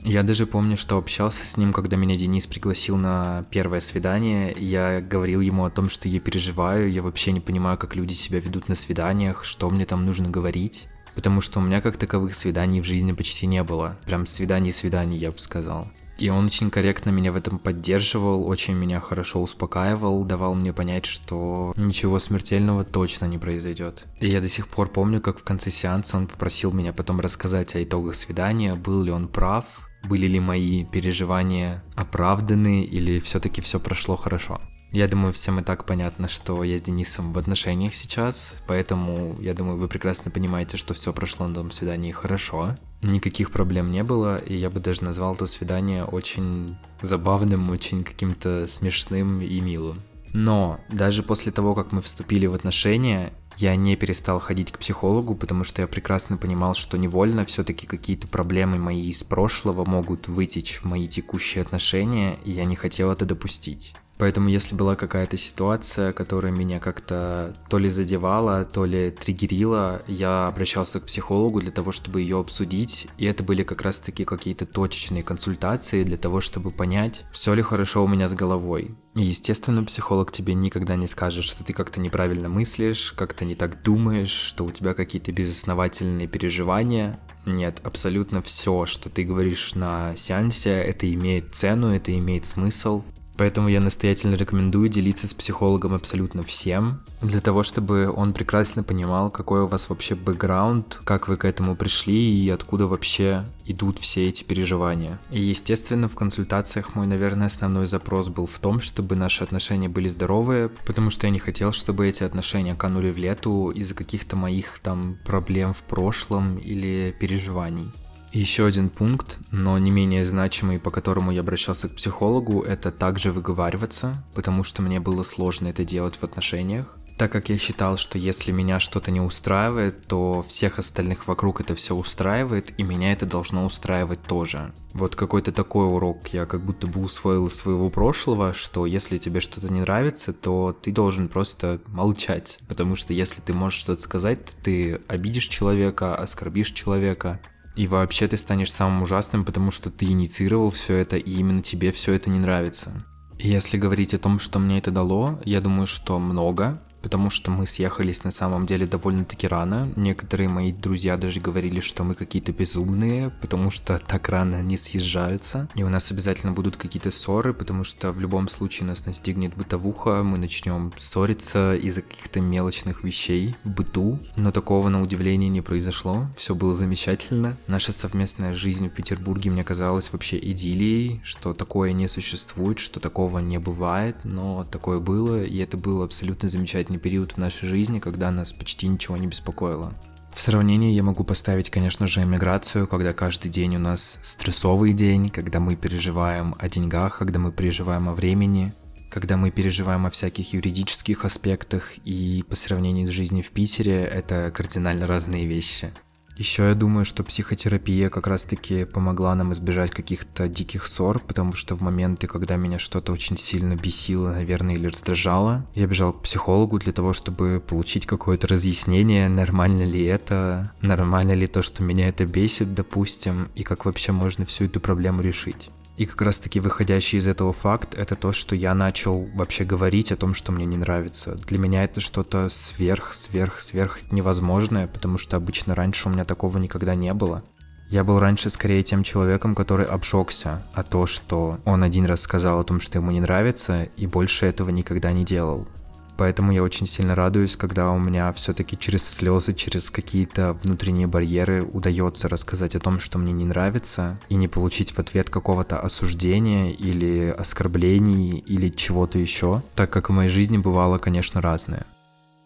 Я 0.00 0.22
даже 0.22 0.46
помню, 0.46 0.78
что 0.78 0.96
общался 0.96 1.46
с 1.46 1.58
ним, 1.58 1.72
когда 1.72 1.96
меня 1.96 2.14
Денис 2.14 2.46
пригласил 2.46 2.96
на 2.96 3.44
первое 3.50 3.80
свидание. 3.80 4.54
Я 4.58 5.00
говорил 5.02 5.40
ему 5.40 5.64
о 5.64 5.70
том, 5.70 5.88
что 5.88 6.08
я 6.08 6.20
переживаю, 6.20 6.90
я 6.90 7.02
вообще 7.02 7.32
не 7.32 7.40
понимаю, 7.40 7.76
как 7.76 7.94
люди 7.94 8.12
себя 8.14 8.40
ведут 8.40 8.68
на 8.68 8.74
свиданиях, 8.74 9.44
что 9.44 9.68
мне 9.68 9.84
там 9.84 10.04
нужно 10.04 10.30
говорить 10.30 10.88
потому 11.14 11.40
что 11.40 11.58
у 11.58 11.62
меня 11.62 11.80
как 11.80 11.96
таковых 11.96 12.34
свиданий 12.34 12.80
в 12.80 12.84
жизни 12.84 13.12
почти 13.12 13.46
не 13.46 13.62
было. 13.62 13.96
Прям 14.06 14.26
свиданий-свиданий, 14.26 15.18
я 15.18 15.30
бы 15.30 15.38
сказал. 15.38 15.88
И 16.18 16.28
он 16.28 16.46
очень 16.46 16.70
корректно 16.70 17.10
меня 17.10 17.32
в 17.32 17.36
этом 17.36 17.58
поддерживал, 17.58 18.46
очень 18.46 18.74
меня 18.74 19.00
хорошо 19.00 19.42
успокаивал, 19.42 20.24
давал 20.24 20.54
мне 20.54 20.72
понять, 20.72 21.06
что 21.06 21.72
ничего 21.76 22.18
смертельного 22.20 22.84
точно 22.84 23.26
не 23.26 23.38
произойдет. 23.38 24.04
И 24.20 24.28
я 24.28 24.40
до 24.40 24.48
сих 24.48 24.68
пор 24.68 24.88
помню, 24.88 25.20
как 25.20 25.40
в 25.40 25.44
конце 25.44 25.70
сеанса 25.70 26.16
он 26.16 26.28
попросил 26.28 26.72
меня 26.72 26.92
потом 26.92 27.20
рассказать 27.20 27.74
о 27.74 27.82
итогах 27.82 28.14
свидания, 28.14 28.74
был 28.74 29.02
ли 29.02 29.10
он 29.10 29.26
прав, 29.26 29.64
были 30.04 30.26
ли 30.26 30.38
мои 30.38 30.84
переживания 30.84 31.82
оправданы 31.96 32.84
или 32.84 33.18
все-таки 33.18 33.60
все 33.60 33.80
прошло 33.80 34.16
хорошо. 34.16 34.60
Я 34.94 35.08
думаю, 35.08 35.32
всем 35.32 35.58
и 35.58 35.64
так 35.64 35.86
понятно, 35.86 36.28
что 36.28 36.62
я 36.62 36.78
с 36.78 36.82
Денисом 36.82 37.32
в 37.32 37.38
отношениях 37.38 37.96
сейчас, 37.96 38.54
поэтому 38.68 39.36
я 39.40 39.52
думаю, 39.52 39.76
вы 39.76 39.88
прекрасно 39.88 40.30
понимаете, 40.30 40.76
что 40.76 40.94
все 40.94 41.12
прошло 41.12 41.48
на 41.48 41.54
том 41.56 41.72
свидании 41.72 42.12
хорошо. 42.12 42.76
Никаких 43.02 43.50
проблем 43.50 43.90
не 43.90 44.04
было, 44.04 44.38
и 44.38 44.54
я 44.54 44.70
бы 44.70 44.78
даже 44.78 45.02
назвал 45.02 45.34
то 45.34 45.46
свидание 45.46 46.04
очень 46.04 46.76
забавным, 47.02 47.70
очень 47.70 48.04
каким-то 48.04 48.68
смешным 48.68 49.42
и 49.42 49.58
милым. 49.58 50.00
Но 50.32 50.78
даже 50.88 51.24
после 51.24 51.50
того, 51.50 51.74
как 51.74 51.90
мы 51.90 52.00
вступили 52.00 52.46
в 52.46 52.54
отношения, 52.54 53.32
я 53.56 53.74
не 53.74 53.96
перестал 53.96 54.38
ходить 54.38 54.70
к 54.70 54.78
психологу, 54.78 55.34
потому 55.34 55.64
что 55.64 55.82
я 55.82 55.88
прекрасно 55.88 56.36
понимал, 56.36 56.74
что 56.74 56.98
невольно 56.98 57.44
все-таки 57.44 57.88
какие-то 57.88 58.28
проблемы 58.28 58.78
мои 58.78 59.08
из 59.08 59.24
прошлого 59.24 59.84
могут 59.84 60.28
вытечь 60.28 60.76
в 60.76 60.84
мои 60.84 61.08
текущие 61.08 61.62
отношения, 61.62 62.38
и 62.44 62.52
я 62.52 62.64
не 62.64 62.76
хотел 62.76 63.10
это 63.10 63.24
допустить. 63.24 63.96
Поэтому 64.24 64.48
если 64.48 64.74
была 64.74 64.96
какая-то 64.96 65.36
ситуация, 65.36 66.14
которая 66.14 66.50
меня 66.50 66.80
как-то 66.80 67.54
то 67.68 67.76
ли 67.76 67.90
задевала, 67.90 68.64
то 68.64 68.86
ли 68.86 69.10
триггерила, 69.10 70.00
я 70.06 70.46
обращался 70.46 70.98
к 70.98 71.04
психологу 71.04 71.60
для 71.60 71.70
того, 71.70 71.92
чтобы 71.92 72.22
ее 72.22 72.40
обсудить. 72.40 73.06
И 73.18 73.26
это 73.26 73.42
были 73.42 73.64
как 73.64 73.82
раз-таки 73.82 74.24
какие-то 74.24 74.64
точечные 74.64 75.22
консультации 75.22 76.04
для 76.04 76.16
того, 76.16 76.40
чтобы 76.40 76.70
понять, 76.70 77.22
все 77.32 77.52
ли 77.52 77.60
хорошо 77.60 78.02
у 78.02 78.08
меня 78.08 78.26
с 78.26 78.32
головой. 78.32 78.94
И, 79.14 79.20
естественно, 79.20 79.84
психолог 79.84 80.32
тебе 80.32 80.54
никогда 80.54 80.96
не 80.96 81.06
скажет, 81.06 81.44
что 81.44 81.62
ты 81.62 81.74
как-то 81.74 82.00
неправильно 82.00 82.48
мыслишь, 82.48 83.12
как-то 83.12 83.44
не 83.44 83.54
так 83.54 83.82
думаешь, 83.82 84.30
что 84.30 84.64
у 84.64 84.70
тебя 84.70 84.94
какие-то 84.94 85.32
безосновательные 85.32 86.28
переживания. 86.28 87.20
Нет, 87.44 87.80
абсолютно 87.84 88.40
все, 88.40 88.86
что 88.86 89.10
ты 89.10 89.22
говоришь 89.22 89.74
на 89.74 90.16
сеансе, 90.16 90.70
это 90.70 91.12
имеет 91.12 91.54
цену, 91.54 91.88
это 91.94 92.16
имеет 92.18 92.46
смысл. 92.46 93.04
Поэтому 93.36 93.68
я 93.68 93.80
настоятельно 93.80 94.34
рекомендую 94.34 94.88
делиться 94.88 95.26
с 95.26 95.34
психологом 95.34 95.94
абсолютно 95.94 96.42
всем, 96.42 97.00
для 97.20 97.40
того, 97.40 97.62
чтобы 97.62 98.12
он 98.14 98.32
прекрасно 98.32 98.82
понимал, 98.82 99.30
какой 99.30 99.62
у 99.62 99.66
вас 99.66 99.88
вообще 99.88 100.14
бэкграунд, 100.14 101.00
как 101.04 101.26
вы 101.28 101.36
к 101.36 101.44
этому 101.44 101.74
пришли 101.74 102.14
и 102.14 102.48
откуда 102.50 102.86
вообще 102.86 103.44
идут 103.66 103.98
все 103.98 104.28
эти 104.28 104.44
переживания. 104.44 105.18
И, 105.30 105.40
естественно, 105.40 106.08
в 106.08 106.14
консультациях 106.14 106.94
мой, 106.94 107.06
наверное, 107.06 107.46
основной 107.46 107.86
запрос 107.86 108.28
был 108.28 108.46
в 108.46 108.58
том, 108.58 108.80
чтобы 108.80 109.16
наши 109.16 109.42
отношения 109.42 109.88
были 109.88 110.08
здоровые, 110.08 110.68
потому 110.86 111.10
что 111.10 111.26
я 111.26 111.32
не 111.32 111.38
хотел, 111.38 111.72
чтобы 111.72 112.06
эти 112.06 112.22
отношения 112.22 112.74
канули 112.74 113.10
в 113.10 113.18
лету 113.18 113.70
из-за 113.70 113.94
каких-то 113.94 114.36
моих 114.36 114.78
там 114.80 115.18
проблем 115.24 115.72
в 115.74 115.82
прошлом 115.82 116.58
или 116.58 117.14
переживаний. 117.18 117.90
Еще 118.34 118.66
один 118.66 118.90
пункт, 118.90 119.38
но 119.52 119.78
не 119.78 119.92
менее 119.92 120.24
значимый, 120.24 120.80
по 120.80 120.90
которому 120.90 121.30
я 121.30 121.42
обращался 121.42 121.88
к 121.88 121.94
психологу, 121.94 122.62
это 122.62 122.90
также 122.90 123.30
выговариваться, 123.30 124.24
потому 124.34 124.64
что 124.64 124.82
мне 124.82 124.98
было 124.98 125.22
сложно 125.22 125.68
это 125.68 125.84
делать 125.84 126.16
в 126.16 126.24
отношениях. 126.24 126.98
Так 127.16 127.30
как 127.30 127.48
я 127.48 127.58
считал, 127.58 127.96
что 127.96 128.18
если 128.18 128.50
меня 128.50 128.80
что-то 128.80 129.12
не 129.12 129.20
устраивает, 129.20 130.08
то 130.08 130.44
всех 130.48 130.80
остальных 130.80 131.28
вокруг 131.28 131.60
это 131.60 131.76
все 131.76 131.94
устраивает, 131.94 132.74
и 132.76 132.82
меня 132.82 133.12
это 133.12 133.24
должно 133.24 133.64
устраивать 133.64 134.24
тоже. 134.24 134.72
Вот 134.94 135.14
какой-то 135.14 135.52
такой 135.52 135.86
урок 135.86 136.26
я 136.32 136.44
как 136.44 136.60
будто 136.62 136.88
бы 136.88 137.02
усвоил 137.02 137.46
из 137.46 137.54
своего 137.54 137.88
прошлого, 137.88 138.52
что 138.52 138.84
если 138.84 139.16
тебе 139.16 139.38
что-то 139.38 139.72
не 139.72 139.82
нравится, 139.82 140.32
то 140.32 140.76
ты 140.82 140.90
должен 140.90 141.28
просто 141.28 141.80
молчать. 141.86 142.58
Потому 142.66 142.96
что 142.96 143.12
если 143.12 143.40
ты 143.40 143.52
можешь 143.52 143.78
что-то 143.78 144.02
сказать, 144.02 144.44
то 144.44 144.52
ты 144.64 145.00
обидишь 145.06 145.46
человека, 145.46 146.16
оскорбишь 146.16 146.72
человека, 146.72 147.38
и 147.76 147.86
вообще 147.86 148.28
ты 148.28 148.36
станешь 148.36 148.72
самым 148.72 149.02
ужасным, 149.02 149.44
потому 149.44 149.70
что 149.70 149.90
ты 149.90 150.06
инициировал 150.06 150.70
все 150.70 150.96
это, 150.96 151.16
и 151.16 151.30
именно 151.32 151.62
тебе 151.62 151.92
все 151.92 152.12
это 152.12 152.30
не 152.30 152.38
нравится. 152.38 153.04
Если 153.38 153.78
говорить 153.78 154.14
о 154.14 154.18
том, 154.18 154.38
что 154.38 154.58
мне 154.58 154.78
это 154.78 154.90
дало, 154.90 155.40
я 155.44 155.60
думаю, 155.60 155.86
что 155.86 156.18
много, 156.18 156.80
потому 157.04 157.28
что 157.28 157.50
мы 157.50 157.66
съехались 157.66 158.24
на 158.24 158.30
самом 158.30 158.64
деле 158.64 158.86
довольно-таки 158.86 159.46
рано. 159.46 159.92
Некоторые 159.94 160.48
мои 160.48 160.72
друзья 160.72 161.18
даже 161.18 161.38
говорили, 161.38 161.80
что 161.80 162.02
мы 162.02 162.14
какие-то 162.14 162.50
безумные, 162.50 163.30
потому 163.42 163.70
что 163.70 163.98
так 163.98 164.30
рано 164.30 164.62
не 164.62 164.78
съезжаются. 164.78 165.68
И 165.74 165.82
у 165.82 165.90
нас 165.90 166.10
обязательно 166.10 166.52
будут 166.52 166.76
какие-то 166.76 167.10
ссоры, 167.10 167.52
потому 167.52 167.84
что 167.84 168.10
в 168.10 168.20
любом 168.20 168.48
случае 168.48 168.86
нас 168.86 169.04
настигнет 169.04 169.54
бытовуха, 169.54 170.22
мы 170.22 170.38
начнем 170.38 170.94
ссориться 170.96 171.76
из-за 171.76 172.00
каких-то 172.00 172.40
мелочных 172.40 173.04
вещей 173.04 173.54
в 173.64 173.70
быту. 173.70 174.18
Но 174.36 174.50
такого 174.50 174.88
на 174.88 175.02
удивление 175.02 175.50
не 175.50 175.60
произошло, 175.60 176.26
все 176.38 176.54
было 176.54 176.72
замечательно. 176.72 177.58
Наша 177.66 177.92
совместная 177.92 178.54
жизнь 178.54 178.88
в 178.88 178.94
Петербурге 178.94 179.50
мне 179.50 179.62
казалась 179.62 180.10
вообще 180.10 180.38
идиллией, 180.38 181.20
что 181.22 181.52
такое 181.52 181.92
не 181.92 182.08
существует, 182.08 182.78
что 182.78 182.98
такого 182.98 183.40
не 183.40 183.58
бывает, 183.58 184.16
но 184.24 184.66
такое 184.70 185.00
было, 185.00 185.44
и 185.44 185.58
это 185.58 185.76
было 185.76 186.06
абсолютно 186.06 186.48
замечательно 186.48 186.93
последний 186.94 186.98
период 186.98 187.32
в 187.32 187.38
нашей 187.38 187.68
жизни, 187.68 187.98
когда 187.98 188.30
нас 188.30 188.52
почти 188.52 188.88
ничего 188.88 189.16
не 189.16 189.26
беспокоило. 189.26 189.92
В 190.32 190.40
сравнении 190.40 190.94
я 190.94 191.02
могу 191.02 191.24
поставить, 191.24 191.70
конечно 191.70 192.06
же, 192.06 192.22
эмиграцию, 192.22 192.86
когда 192.86 193.12
каждый 193.12 193.50
день 193.50 193.76
у 193.76 193.78
нас 193.78 194.18
стрессовый 194.22 194.92
день, 194.92 195.28
когда 195.28 195.60
мы 195.60 195.76
переживаем 195.76 196.54
о 196.58 196.68
деньгах, 196.68 197.18
когда 197.18 197.38
мы 197.38 197.52
переживаем 197.52 198.08
о 198.08 198.14
времени, 198.14 198.72
когда 199.10 199.36
мы 199.36 199.50
переживаем 199.50 200.06
о 200.06 200.10
всяких 200.10 200.54
юридических 200.54 201.24
аспектах, 201.24 201.92
и 202.04 202.44
по 202.48 202.56
сравнению 202.56 203.06
с 203.06 203.10
жизнью 203.10 203.44
в 203.44 203.50
Питере 203.50 204.02
это 204.02 204.50
кардинально 204.50 205.06
разные 205.06 205.46
вещи. 205.46 205.92
Еще 206.36 206.68
я 206.68 206.74
думаю, 206.74 207.04
что 207.04 207.22
психотерапия 207.22 208.10
как 208.10 208.26
раз-таки 208.26 208.84
помогла 208.84 209.34
нам 209.36 209.52
избежать 209.52 209.92
каких-то 209.92 210.48
диких 210.48 210.86
ссор, 210.86 211.20
потому 211.20 211.52
что 211.52 211.76
в 211.76 211.80
моменты, 211.80 212.26
когда 212.26 212.56
меня 212.56 212.80
что-то 212.80 213.12
очень 213.12 213.36
сильно 213.36 213.76
бесило, 213.76 214.32
наверное, 214.32 214.74
или 214.74 214.88
раздражало, 214.88 215.64
я 215.74 215.86
бежал 215.86 216.12
к 216.12 216.22
психологу 216.22 216.80
для 216.80 216.92
того, 216.92 217.12
чтобы 217.12 217.62
получить 217.64 218.06
какое-то 218.06 218.48
разъяснение, 218.48 219.28
нормально 219.28 219.84
ли 219.84 220.02
это, 220.04 220.72
нормально 220.82 221.32
ли 221.32 221.46
то, 221.46 221.62
что 221.62 221.84
меня 221.84 222.08
это 222.08 222.24
бесит, 222.26 222.74
допустим, 222.74 223.48
и 223.54 223.62
как 223.62 223.84
вообще 223.84 224.10
можно 224.10 224.44
всю 224.44 224.64
эту 224.64 224.80
проблему 224.80 225.20
решить. 225.22 225.70
И 225.96 226.06
как 226.06 226.22
раз-таки 226.22 226.58
выходящий 226.58 227.18
из 227.18 227.28
этого 227.28 227.52
факт— 227.52 227.94
это 227.96 228.16
то, 228.16 228.32
что 228.32 228.56
я 228.56 228.74
начал 228.74 229.28
вообще 229.34 229.64
говорить 229.64 230.10
о 230.10 230.16
том, 230.16 230.34
что 230.34 230.50
мне 230.50 230.64
не 230.64 230.76
нравится. 230.76 231.36
Для 231.46 231.58
меня 231.58 231.84
это 231.84 232.00
что-то 232.00 232.48
сверх, 232.48 233.14
сверх, 233.14 233.60
сверх 233.60 234.00
невозможное, 234.10 234.88
потому 234.88 235.18
что 235.18 235.36
обычно 235.36 235.74
раньше 235.74 236.08
у 236.08 236.12
меня 236.12 236.24
такого 236.24 236.58
никогда 236.58 236.96
не 236.96 237.14
было. 237.14 237.44
Я 237.90 238.02
был 238.02 238.18
раньше 238.18 238.50
скорее 238.50 238.82
тем 238.82 239.04
человеком, 239.04 239.54
который 239.54 239.86
обжегся, 239.86 240.66
а 240.72 240.82
то, 240.82 241.06
что 241.06 241.60
он 241.64 241.84
один 241.84 242.06
раз 242.06 242.22
сказал 242.22 242.58
о 242.58 242.64
том, 242.64 242.80
что 242.80 242.98
ему 242.98 243.12
не 243.12 243.20
нравится, 243.20 243.84
и 243.96 244.06
больше 244.08 244.46
этого 244.46 244.70
никогда 244.70 245.12
не 245.12 245.24
делал. 245.24 245.68
Поэтому 246.16 246.52
я 246.52 246.62
очень 246.62 246.86
сильно 246.86 247.14
радуюсь, 247.14 247.56
когда 247.56 247.90
у 247.90 247.98
меня 247.98 248.32
все-таки 248.32 248.78
через 248.78 249.06
слезы, 249.08 249.52
через 249.52 249.90
какие-то 249.90 250.52
внутренние 250.62 251.06
барьеры 251.06 251.62
удается 251.64 252.28
рассказать 252.28 252.76
о 252.76 252.80
том, 252.80 253.00
что 253.00 253.18
мне 253.18 253.32
не 253.32 253.44
нравится, 253.44 254.18
и 254.28 254.36
не 254.36 254.48
получить 254.48 254.92
в 254.92 254.98
ответ 254.98 255.30
какого-то 255.30 255.80
осуждения 255.80 256.72
или 256.72 257.34
оскорблений 257.36 258.38
или 258.38 258.68
чего-то 258.68 259.18
еще, 259.18 259.62
так 259.74 259.90
как 259.90 260.08
в 260.08 260.12
моей 260.12 260.28
жизни 260.28 260.58
бывало, 260.58 260.98
конечно, 260.98 261.40
разное. 261.40 261.86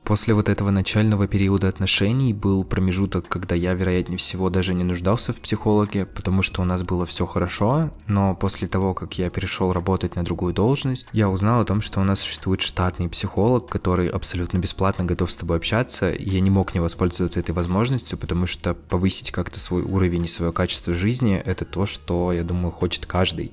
После 0.08 0.32
вот 0.32 0.48
этого 0.48 0.70
начального 0.70 1.26
периода 1.28 1.68
отношений 1.68 2.32
был 2.32 2.64
промежуток, 2.64 3.28
когда 3.28 3.54
я, 3.54 3.74
вероятнее 3.74 4.16
всего, 4.16 4.48
даже 4.48 4.72
не 4.72 4.82
нуждался 4.82 5.34
в 5.34 5.36
психологе, 5.36 6.06
потому 6.06 6.42
что 6.42 6.62
у 6.62 6.64
нас 6.64 6.82
было 6.82 7.04
все 7.04 7.26
хорошо, 7.26 7.90
но 8.06 8.34
после 8.34 8.68
того, 8.68 8.94
как 8.94 9.18
я 9.18 9.28
перешел 9.28 9.70
работать 9.70 10.16
на 10.16 10.24
другую 10.24 10.54
должность, 10.54 11.08
я 11.12 11.28
узнал 11.28 11.60
о 11.60 11.64
том, 11.66 11.82
что 11.82 12.00
у 12.00 12.04
нас 12.04 12.20
существует 12.20 12.62
штатный 12.62 13.10
психолог, 13.10 13.68
который 13.68 14.08
абсолютно 14.08 14.56
бесплатно 14.56 15.04
готов 15.04 15.30
с 15.30 15.36
тобой 15.36 15.58
общаться, 15.58 16.10
и 16.10 16.30
я 16.30 16.40
не 16.40 16.48
мог 16.48 16.72
не 16.72 16.80
воспользоваться 16.80 17.40
этой 17.40 17.54
возможностью, 17.54 18.16
потому 18.16 18.46
что 18.46 18.72
повысить 18.72 19.30
как-то 19.30 19.60
свой 19.60 19.82
уровень 19.82 20.24
и 20.24 20.28
свое 20.28 20.52
качество 20.52 20.94
жизни— 20.94 21.36
это 21.44 21.66
то, 21.66 21.84
что, 21.84 22.32
я 22.32 22.44
думаю, 22.44 22.72
хочет 22.72 23.04
каждый. 23.04 23.52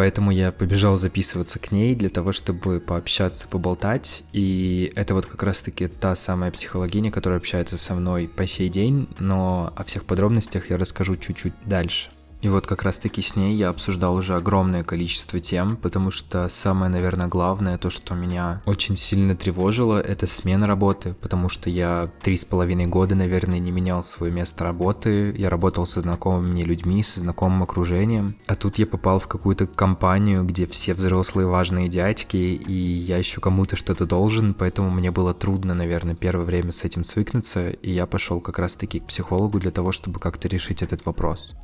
Поэтому 0.00 0.30
я 0.30 0.50
побежал 0.50 0.96
записываться 0.96 1.58
к 1.58 1.72
ней 1.72 1.94
для 1.94 2.08
того, 2.08 2.32
чтобы 2.32 2.80
пообщаться, 2.80 3.46
поболтать. 3.46 4.24
И 4.32 4.90
это 4.96 5.12
вот 5.12 5.26
как 5.26 5.42
раз-таки 5.42 5.88
та 5.88 6.14
самая 6.14 6.50
психологиня, 6.50 7.10
которая 7.10 7.38
общается 7.38 7.76
со 7.76 7.92
мной 7.92 8.26
по 8.26 8.46
сей 8.46 8.70
день, 8.70 9.10
но 9.18 9.74
о 9.76 9.84
всех 9.84 10.06
подробностях 10.06 10.70
я 10.70 10.78
расскажу 10.78 11.18
чуть-чуть 11.18 11.52
дальше. 11.66 12.08
И 12.42 12.48
вот 12.48 12.66
как 12.66 12.82
раз-таки 12.82 13.20
с 13.20 13.36
ней 13.36 13.54
я 13.54 13.68
обсуждал 13.68 14.14
уже 14.14 14.34
огромное 14.34 14.82
количество 14.82 15.38
тем, 15.40 15.76
потому 15.76 16.10
что 16.10 16.48
самое, 16.48 16.90
наверное, 16.90 17.26
главное, 17.28 17.76
то, 17.76 17.90
что 17.90 18.14
меня 18.14 18.62
очень 18.64 18.96
сильно 18.96 19.36
тревожило, 19.36 20.00
это 20.00 20.26
смена 20.26 20.66
работы, 20.66 21.14
потому 21.20 21.50
что 21.50 21.68
я 21.68 22.10
три 22.22 22.36
с 22.36 22.44
половиной 22.46 22.86
года, 22.86 23.14
наверное, 23.14 23.58
не 23.58 23.70
менял 23.70 24.02
свое 24.02 24.32
место 24.32 24.64
работы, 24.64 25.34
я 25.36 25.50
работал 25.50 25.84
со 25.84 26.00
знакомыми 26.00 26.50
мне 26.50 26.64
людьми, 26.64 27.02
со 27.02 27.20
знакомым 27.20 27.62
окружением, 27.62 28.36
а 28.46 28.56
тут 28.56 28.78
я 28.78 28.86
попал 28.86 29.20
в 29.20 29.28
какую-то 29.28 29.66
компанию, 29.66 30.44
где 30.44 30.66
все 30.66 30.94
взрослые 30.94 31.46
важные 31.46 31.88
дядьки, 31.88 32.36
и 32.36 32.72
я 32.72 33.18
еще 33.18 33.40
кому-то 33.40 33.76
что-то 33.76 34.06
должен, 34.06 34.54
поэтому 34.54 34.90
мне 34.90 35.10
было 35.10 35.34
трудно, 35.34 35.74
наверное, 35.74 36.14
первое 36.14 36.46
время 36.46 36.72
с 36.72 36.84
этим 36.84 37.04
свыкнуться, 37.04 37.70
и 37.70 37.90
я 37.90 38.06
пошел 38.06 38.40
как 38.40 38.58
раз-таки 38.58 39.00
к 39.00 39.06
психологу 39.06 39.58
для 39.58 39.70
того, 39.70 39.92
чтобы 39.92 40.20
как-то 40.20 40.48
решить 40.48 40.82
этот 40.82 41.04
вопрос. 41.04 41.54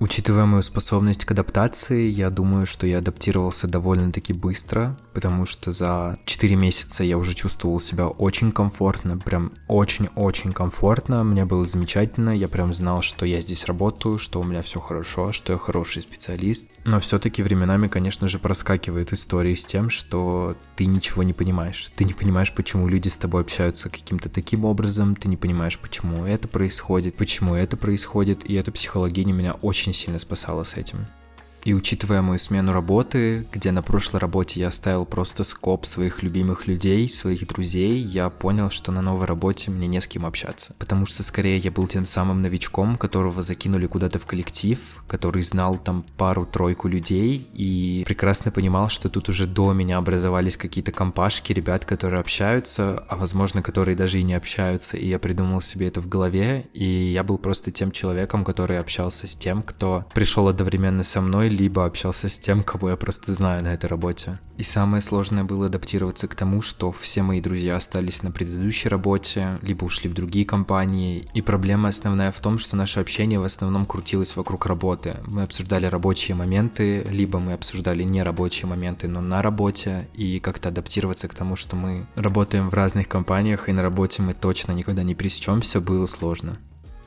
Учитывая 0.00 0.44
мою 0.44 0.62
способность 0.62 1.24
к 1.24 1.30
адаптации, 1.30 2.08
я 2.08 2.30
думаю, 2.30 2.66
что 2.66 2.86
я 2.86 2.98
адаптировался 2.98 3.68
довольно-таки 3.68 4.32
быстро, 4.32 4.98
потому 5.12 5.46
что 5.46 5.70
за 5.70 6.18
4 6.24 6.56
месяца 6.56 7.04
я 7.04 7.16
уже 7.16 7.34
чувствовал 7.34 7.78
себя 7.78 8.08
очень 8.08 8.50
комфортно, 8.50 9.18
прям 9.18 9.52
очень-очень 9.68 10.52
комфортно, 10.52 11.22
мне 11.22 11.44
было 11.44 11.64
замечательно, 11.64 12.30
я 12.30 12.48
прям 12.48 12.74
знал, 12.74 13.02
что 13.02 13.24
я 13.24 13.40
здесь 13.40 13.66
работаю, 13.66 14.18
что 14.18 14.40
у 14.40 14.44
меня 14.44 14.62
все 14.62 14.80
хорошо, 14.80 15.32
что 15.32 15.52
я 15.52 15.58
хороший 15.58 16.02
специалист. 16.02 16.66
Но 16.86 17.00
все-таки 17.00 17.42
временами, 17.42 17.88
конечно 17.88 18.28
же, 18.28 18.38
проскакивает 18.38 19.12
истории 19.12 19.54
с 19.54 19.64
тем, 19.64 19.90
что 19.90 20.56
ты 20.76 20.86
ничего 20.86 21.22
не 21.22 21.32
понимаешь. 21.32 21.90
Ты 21.96 22.04
не 22.04 22.12
понимаешь, 22.12 22.52
почему 22.52 22.88
люди 22.88 23.08
с 23.08 23.16
тобой 23.16 23.42
общаются 23.42 23.88
каким-то 23.88 24.28
таким 24.28 24.64
образом, 24.64 25.16
ты 25.16 25.28
не 25.28 25.36
понимаешь, 25.36 25.78
почему 25.78 26.26
это 26.26 26.46
происходит, 26.48 27.16
почему 27.16 27.54
это 27.54 27.76
происходит, 27.76 28.44
и 28.44 28.54
эта 28.54 28.70
психология 28.70 29.24
меня 29.24 29.52
очень 29.52 29.83
очень 29.84 29.92
сильно 29.92 30.18
спасала 30.18 30.64
с 30.64 30.76
этим. 30.76 31.06
И 31.64 31.72
учитывая 31.72 32.20
мою 32.20 32.38
смену 32.38 32.72
работы, 32.72 33.46
где 33.50 33.72
на 33.72 33.82
прошлой 33.82 34.18
работе 34.18 34.60
я 34.60 34.68
оставил 34.68 35.06
просто 35.06 35.44
скоп 35.44 35.86
своих 35.86 36.22
любимых 36.22 36.66
людей, 36.66 37.08
своих 37.08 37.46
друзей, 37.46 37.98
я 37.98 38.28
понял, 38.28 38.68
что 38.68 38.92
на 38.92 39.00
новой 39.00 39.24
работе 39.24 39.70
мне 39.70 39.86
не 39.86 40.00
с 40.00 40.06
кем 40.06 40.26
общаться. 40.26 40.74
Потому 40.78 41.06
что 41.06 41.22
скорее 41.22 41.56
я 41.56 41.70
был 41.70 41.86
тем 41.86 42.04
самым 42.04 42.42
новичком, 42.42 42.96
которого 42.96 43.40
закинули 43.40 43.86
куда-то 43.86 44.18
в 44.18 44.26
коллектив, 44.26 44.78
который 45.08 45.42
знал 45.42 45.78
там 45.78 46.04
пару-тройку 46.18 46.86
людей 46.86 47.48
и 47.54 48.04
прекрасно 48.06 48.50
понимал, 48.50 48.90
что 48.90 49.08
тут 49.08 49.30
уже 49.30 49.46
до 49.46 49.72
меня 49.72 49.96
образовались 49.96 50.58
какие-то 50.58 50.92
компашки 50.92 51.54
ребят, 51.54 51.86
которые 51.86 52.20
общаются, 52.20 53.04
а 53.08 53.16
возможно, 53.16 53.62
которые 53.62 53.96
даже 53.96 54.20
и 54.20 54.22
не 54.22 54.34
общаются. 54.34 54.98
И 54.98 55.06
я 55.06 55.18
придумал 55.18 55.62
себе 55.62 55.88
это 55.88 56.02
в 56.02 56.08
голове, 56.08 56.66
и 56.74 56.84
я 56.84 57.24
был 57.24 57.38
просто 57.38 57.70
тем 57.70 57.90
человеком, 57.90 58.44
который 58.44 58.78
общался 58.78 59.26
с 59.26 59.34
тем, 59.34 59.62
кто 59.62 60.04
пришел 60.12 60.48
одновременно 60.48 61.04
со 61.04 61.22
мной, 61.22 61.53
либо 61.54 61.84
общался 61.84 62.28
с 62.28 62.38
тем, 62.38 62.62
кого 62.62 62.90
я 62.90 62.96
просто 62.96 63.32
знаю 63.32 63.62
на 63.62 63.68
этой 63.68 63.86
работе. 63.86 64.38
И 64.56 64.62
самое 64.62 65.00
сложное 65.00 65.42
было 65.42 65.66
адаптироваться 65.66 66.28
к 66.28 66.34
тому, 66.34 66.62
что 66.62 66.92
все 66.92 67.22
мои 67.22 67.40
друзья 67.40 67.76
остались 67.76 68.22
на 68.22 68.30
предыдущей 68.30 68.88
работе, 68.88 69.58
либо 69.62 69.84
ушли 69.84 70.08
в 70.08 70.14
другие 70.14 70.44
компании. 70.44 71.28
И 71.34 71.42
проблема 71.42 71.88
основная 71.88 72.30
в 72.30 72.40
том, 72.40 72.58
что 72.58 72.76
наше 72.76 73.00
общение 73.00 73.40
в 73.40 73.44
основном 73.44 73.86
крутилось 73.86 74.36
вокруг 74.36 74.66
работы. 74.66 75.16
Мы 75.26 75.42
обсуждали 75.42 75.86
рабочие 75.86 76.36
моменты, 76.36 77.02
либо 77.04 77.40
мы 77.40 77.54
обсуждали 77.54 78.04
нерабочие 78.04 78.68
моменты, 78.68 79.08
но 79.08 79.20
на 79.20 79.42
работе, 79.42 80.08
и 80.14 80.38
как-то 80.38 80.68
адаптироваться 80.68 81.28
к 81.28 81.34
тому, 81.34 81.56
что 81.56 81.74
мы 81.74 82.04
работаем 82.14 82.70
в 82.70 82.74
разных 82.74 83.08
компаниях, 83.08 83.68
и 83.68 83.72
на 83.72 83.82
работе 83.82 84.22
мы 84.22 84.34
точно 84.34 84.72
никогда 84.72 85.02
не 85.02 85.14
пересечемся, 85.14 85.80
было 85.80 86.06
сложно. 86.06 86.58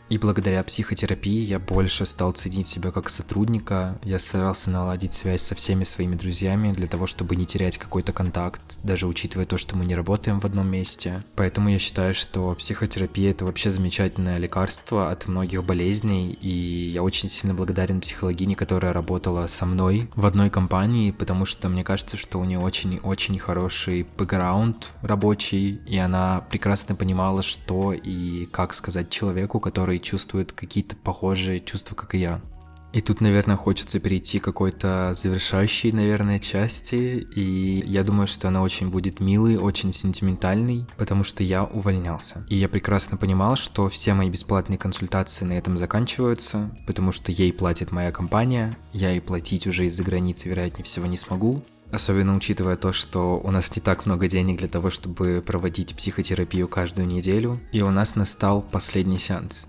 И 0.09 0.17
благодаря 0.17 0.63
психотерапии 0.63 1.43
я 1.43 1.59
больше 1.59 2.05
стал 2.05 2.31
ценить 2.31 2.67
себя 2.67 2.91
как 2.91 3.09
сотрудника. 3.09 3.99
Я 4.03 4.19
старался 4.19 4.69
наладить 4.69 5.13
связь 5.13 5.41
со 5.41 5.53
всеми 5.53 5.83
своими 5.83 6.15
друзьями 6.15 6.71
для 6.71 6.87
того, 6.87 7.07
чтобы 7.07 7.35
не 7.35 7.45
терять 7.45 7.77
какой-то 7.77 8.13
контакт, 8.13 8.79
даже 8.83 9.05
учитывая 9.05 9.45
то, 9.45 9.57
что 9.57 9.75
мы 9.75 9.85
не 9.85 9.95
работаем 9.95 10.39
в 10.39 10.45
одном 10.45 10.69
месте. 10.69 11.23
Поэтому 11.35 11.69
я 11.69 11.79
считаю, 11.79 12.13
что 12.13 12.55
психотерапия 12.55 13.31
это 13.31 13.43
вообще 13.43 13.69
замечательное 13.69 14.37
лекарство 14.37 15.11
от 15.11 15.27
многих 15.27 15.63
болезней. 15.65 16.37
И 16.41 16.91
я 16.93 17.03
очень 17.03 17.27
сильно 17.27 17.53
благодарен 17.53 17.99
психологине, 17.99 18.55
которая 18.55 18.93
работала 18.93 19.47
со 19.47 19.65
мной 19.65 20.09
в 20.15 20.25
одной 20.25 20.49
компании, 20.49 21.11
потому 21.11 21.45
что 21.45 21.67
мне 21.67 21.83
кажется, 21.83 22.15
что 22.15 22.39
у 22.39 22.45
нее 22.45 22.59
очень-очень 22.59 23.37
хороший 23.39 24.07
бэкграунд 24.17 24.89
рабочий, 25.01 25.81
и 25.85 25.97
она 25.97 26.45
прекрасно 26.49 26.95
понимала, 26.95 27.41
что 27.41 27.91
и 27.91 28.45
как 28.45 28.73
сказать 28.73 29.09
человеку, 29.09 29.59
который 29.59 29.96
который 29.97 29.99
чувствует 29.99 30.51
какие-то 30.53 30.95
похожие 30.95 31.59
чувства, 31.59 31.95
как 31.95 32.15
и 32.15 32.19
я. 32.19 32.41
И 32.93 33.01
тут, 33.01 33.21
наверное, 33.21 33.57
хочется 33.57 33.99
перейти 33.99 34.39
к 34.39 34.43
какой-то 34.43 35.13
завершающей, 35.13 35.91
наверное, 35.91 36.39
части. 36.39 37.27
И 37.35 37.83
я 37.85 38.03
думаю, 38.03 38.27
что 38.27 38.47
она 38.47 38.63
очень 38.63 38.89
будет 38.89 39.19
милой, 39.19 39.57
очень 39.57 39.91
сентиментальной, 39.91 40.85
потому 40.97 41.23
что 41.23 41.43
я 41.43 41.63
увольнялся. 41.63 42.45
И 42.49 42.55
я 42.55 42.69
прекрасно 42.69 43.17
понимал, 43.17 43.55
что 43.55 43.89
все 43.89 44.13
мои 44.13 44.29
бесплатные 44.29 44.77
консультации 44.77 45.45
на 45.45 45.53
этом 45.53 45.77
заканчиваются, 45.77 46.69
потому 46.87 47.11
что 47.11 47.31
ей 47.31 47.51
платит 47.51 47.91
моя 47.91 48.11
компания, 48.11 48.77
я 48.93 49.11
ей 49.11 49.21
платить 49.21 49.67
уже 49.67 49.85
из-за 49.85 50.03
границы, 50.03 50.49
вероятнее 50.49 50.83
всего, 50.83 51.07
не 51.07 51.17
смогу. 51.17 51.61
Особенно 51.91 52.35
учитывая 52.35 52.75
то, 52.75 52.93
что 52.93 53.39
у 53.43 53.51
нас 53.51 53.75
не 53.75 53.81
так 53.81 54.05
много 54.05 54.27
денег 54.27 54.57
для 54.59 54.67
того, 54.67 54.89
чтобы 54.89 55.43
проводить 55.45 55.95
психотерапию 55.95 56.67
каждую 56.67 57.07
неделю. 57.07 57.59
И 57.71 57.81
у 57.81 57.91
нас 57.91 58.15
настал 58.15 58.61
последний 58.61 59.19
сеанс. 59.19 59.67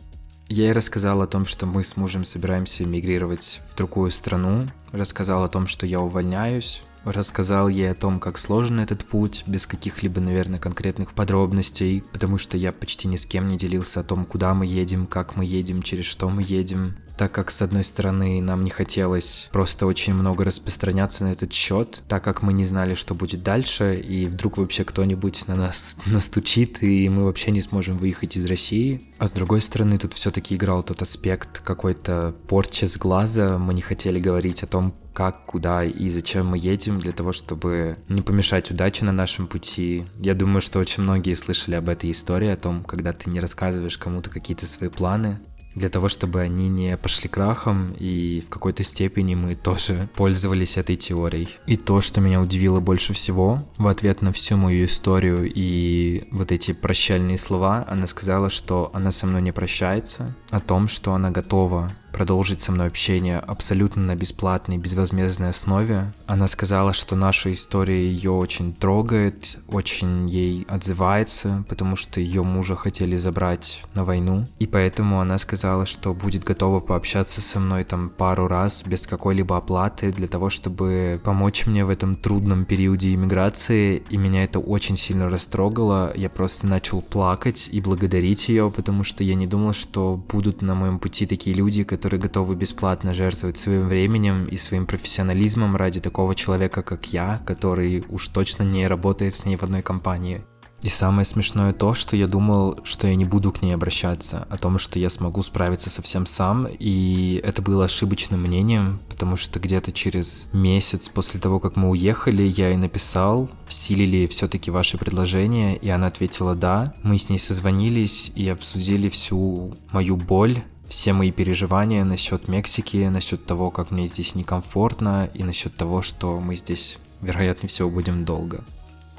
Я 0.49 0.65
ей 0.65 0.73
рассказал 0.73 1.21
о 1.21 1.27
том, 1.27 1.45
что 1.45 1.67
мы 1.67 1.85
с 1.85 1.97
мужем 1.99 2.25
собираемся 2.25 2.87
мигрировать 2.87 3.61
в 3.71 3.77
другую 3.77 4.11
страну, 4.11 4.67
рассказал 4.93 5.45
о 5.45 5.49
том, 5.49 5.67
что 5.67 5.85
я 5.85 6.01
увольняюсь, 6.01 6.83
рассказал 7.05 7.69
ей 7.69 7.91
о 7.91 7.95
том, 7.95 8.19
как 8.19 8.39
сложен 8.39 8.81
этот 8.81 9.05
путь, 9.05 9.45
без 9.47 9.67
каких-либо, 9.67 10.23
наверное, 10.23 10.59
конкретных 10.59 11.13
подробностей, 11.13 12.03
потому 12.13 12.39
что 12.39 12.57
я 12.57 12.73
почти 12.73 13.09
ни 13.09 13.17
с 13.17 13.27
кем 13.27 13.49
не 13.49 13.59
делился 13.59 14.01
о 14.01 14.05
том, 14.05 14.25
куда 14.25 14.55
мы 14.55 14.65
едем, 14.65 15.07
как 15.07 15.37
мы 15.37 15.45
едем, 15.45 15.83
через 15.83 16.07
что 16.07 16.31
мы 16.31 16.43
едем 16.43 16.97
так 17.18 17.33
как, 17.33 17.50
с 17.50 17.61
одной 17.61 17.83
стороны, 17.83 18.40
нам 18.40 18.62
не 18.62 18.70
хотелось 18.70 19.48
просто 19.52 19.87
очень 19.87 20.14
много 20.14 20.44
распространяться 20.44 21.24
на 21.24 21.33
этот 21.33 21.52
счет, 21.52 22.00
так 22.09 22.22
как 22.22 22.42
мы 22.42 22.52
не 22.52 22.64
знали, 22.64 22.94
что 22.94 23.14
будет 23.14 23.42
дальше, 23.42 24.00
и 24.00 24.26
вдруг 24.26 24.57
вообще 24.57 24.85
кто-нибудь 24.85 25.48
на 25.48 25.57
нас 25.57 25.96
настучит, 26.07 26.83
и 26.83 27.09
мы 27.09 27.24
вообще 27.24 27.50
не 27.50 27.61
сможем 27.61 27.98
выехать 27.98 28.37
из 28.37 28.46
России. 28.46 29.02
А 29.18 29.26
с 29.26 29.33
другой 29.33 29.61
стороны, 29.61 29.98
тут 29.98 30.14
все-таки 30.14 30.54
играл 30.54 30.85
тот 30.85 31.02
аспект 31.02 31.59
какой-то 31.59 32.37
порчи 32.46 32.85
с 32.85 32.96
глаза. 32.96 33.59
Мы 33.59 33.74
не 33.74 33.83
хотели 33.83 34.20
говорить 34.20 34.62
о 34.62 34.68
том, 34.68 34.94
как, 35.12 35.44
куда 35.44 35.85
и 35.85 36.09
зачем 36.11 36.46
мы 36.46 36.59
едем, 36.59 37.00
для 37.00 37.11
того, 37.11 37.33
чтобы 37.33 37.98
не 38.09 38.22
помешать 38.22 38.70
удаче 38.70 39.04
на 39.04 39.11
нашем 39.11 39.48
пути. 39.48 40.07
Я 40.20 40.35
думаю, 40.35 40.61
что 40.61 40.78
очень 40.78 41.02
многие 41.02 41.35
слышали 41.35 41.74
об 41.74 41.88
этой 41.88 42.12
истории, 42.12 42.48
о 42.48 42.57
том, 42.57 42.85
когда 42.85 43.12
ты 43.12 43.28
не 43.28 43.40
рассказываешь 43.40 43.98
кому-то 43.98 44.31
какие-то 44.31 44.68
свои 44.68 44.88
планы, 44.88 45.40
для 45.79 45.88
того, 45.88 46.09
чтобы 46.09 46.41
они 46.41 46.69
не 46.69 46.97
пошли 46.97 47.29
крахом, 47.29 47.95
и 47.99 48.43
в 48.47 48.51
какой-то 48.51 48.83
степени 48.85 49.35
мы 49.35 49.55
тоже 49.55 50.09
пользовались 50.14 50.77
этой 50.77 50.97
теорией. 50.97 51.49
И 51.67 51.77
то, 51.77 52.01
что 52.01 52.21
меня 52.21 52.41
удивило 52.41 52.81
больше 52.81 53.12
всего, 53.14 53.62
в 53.79 53.87
ответ 53.87 54.23
на 54.23 54.33
всю 54.33 54.57
мою 54.57 54.85
историю 54.87 55.51
и 55.55 56.29
вот 56.31 56.53
эти 56.53 56.73
прощальные 56.73 57.38
слова, 57.38 57.85
она 57.88 58.07
сказала, 58.07 58.51
что 58.51 58.91
она 58.93 59.12
со 59.12 59.27
мной 59.27 59.43
не 59.43 59.53
прощается, 59.53 60.35
о 60.51 60.61
том, 60.61 60.88
что 60.88 61.14
она 61.14 61.31
готова 61.31 61.93
продолжить 62.18 62.61
со 62.61 62.72
мной 62.72 62.88
общение 62.88 63.38
абсолютно 63.38 64.02
на 64.02 64.16
бесплатной, 64.16 64.76
безвозмездной 64.76 65.50
основе. 65.50 66.12
Она 66.26 66.48
сказала, 66.48 66.92
что 66.92 67.14
наша 67.14 67.52
история 67.52 68.11
ее 68.11 68.33
очень 68.33 68.74
трогает, 68.74 69.57
очень 69.68 70.28
ей 70.28 70.66
отзывается, 70.68 71.64
потому 71.68 71.94
что 71.94 72.20
ее 72.20 72.42
мужа 72.42 72.74
хотели 72.74 73.14
забрать 73.14 73.85
на 73.94 74.04
войну. 74.04 74.48
И 74.59 74.66
поэтому 74.66 75.20
она 75.20 75.38
сказала, 75.38 75.87
что 75.87 76.12
будет 76.12 76.42
готова 76.42 76.81
пообщаться 76.81 77.40
со 77.40 77.61
мной 77.61 77.85
там 77.85 78.09
пару 78.09 78.48
раз 78.48 78.83
без 78.85 79.07
какой-либо 79.07 79.57
оплаты 79.57 80.11
для 80.11 80.26
того, 80.26 80.50
чтобы 80.50 81.20
помочь 81.22 81.66
мне 81.66 81.85
в 81.85 81.88
этом 81.88 82.16
трудном 82.16 82.64
периоде 82.64 83.14
иммиграции. 83.14 84.02
И 84.11 84.16
меня 84.16 84.42
это 84.42 84.59
очень 84.59 84.96
сильно 84.96 85.28
растрогало. 85.28 86.12
Я 86.16 86.31
просто 86.31 86.66
начал 86.66 87.00
плакать 87.00 87.68
и 87.70 87.81
благодарить 87.81 88.48
ее, 88.48 88.72
потому 88.74 89.04
что 89.04 89.22
я 89.22 89.37
не 89.37 89.46
думал, 89.46 89.72
что 89.72 90.20
будут 90.28 90.62
на 90.62 90.74
моем 90.74 90.98
пути 90.98 91.24
такие 91.24 91.54
люди, 91.54 91.85
которые 91.85 92.08
которые 92.09 92.23
готовы 92.23 92.55
бесплатно 92.55 93.12
жертвовать 93.12 93.59
своим 93.59 93.87
временем 93.87 94.47
и 94.47 94.57
своим 94.57 94.87
профессионализмом 94.87 95.77
ради 95.77 96.01
такого 96.01 96.35
человека, 96.35 96.83
как 96.83 97.12
я, 97.12 97.42
который 97.44 98.03
уж 98.09 98.29
точно 98.29 98.62
не 98.62 98.88
работает 98.88 99.35
с 99.35 99.44
ней 99.44 99.57
в 99.57 99.62
одной 99.62 99.83
компании. 99.83 100.40
И 100.81 100.88
самое 100.88 101.27
смешное 101.27 101.75
то, 101.75 101.92
что 101.92 102.16
я 102.16 102.27
думал, 102.27 102.79
что 102.85 103.09
я 103.09 103.14
не 103.14 103.27
буду 103.27 103.53
к 103.53 103.61
ней 103.61 103.73
обращаться, 103.73 104.47
о 104.49 104.57
том, 104.57 104.79
что 104.79 104.99
я 104.99 105.11
смогу 105.11 105.42
справиться 105.42 105.90
со 105.90 106.01
всем 106.01 106.25
сам, 106.25 106.66
и 106.66 107.42
это 107.44 107.61
было 107.61 107.85
ошибочным 107.85 108.40
мнением, 108.40 109.01
потому 109.11 109.37
что 109.37 109.61
где-то 109.61 109.92
через 109.92 110.47
месяц 110.55 111.11
после 111.11 111.40
того, 111.40 111.61
как 111.61 111.77
мы 111.77 111.90
уехали, 111.90 112.42
я 112.42 112.68
ей 112.68 112.79
написал, 112.79 113.51
в 113.66 113.75
силе 113.75 114.07
ли 114.07 114.27
все-таки 114.29 114.71
ваши 114.71 114.97
предложения, 114.97 115.77
и 115.77 115.90
она 115.90 116.07
ответила 116.07 116.55
«да». 116.55 116.94
Мы 117.03 117.18
с 117.18 117.29
ней 117.29 117.38
созвонились 117.38 118.33
и 118.35 118.49
обсудили 118.49 119.11
всю 119.11 119.77
мою 119.92 120.16
боль, 120.16 120.62
все 120.88 121.12
мои 121.12 121.31
переживания 121.31 122.05
насчет 122.05 122.48
Мексики, 122.48 123.09
насчет 123.09 123.44
того, 123.44 123.70
как 123.70 123.90
мне 123.90 124.07
здесь 124.07 124.35
некомфортно, 124.35 125.31
и 125.35 125.44
насчет 125.44 125.77
того, 125.77 126.03
что 126.03 126.40
мы 126.40 126.57
здесь, 126.57 126.98
вероятнее 127.20 127.68
всего, 127.68 127.90
будем 127.90 128.24
долго. 128.24 128.64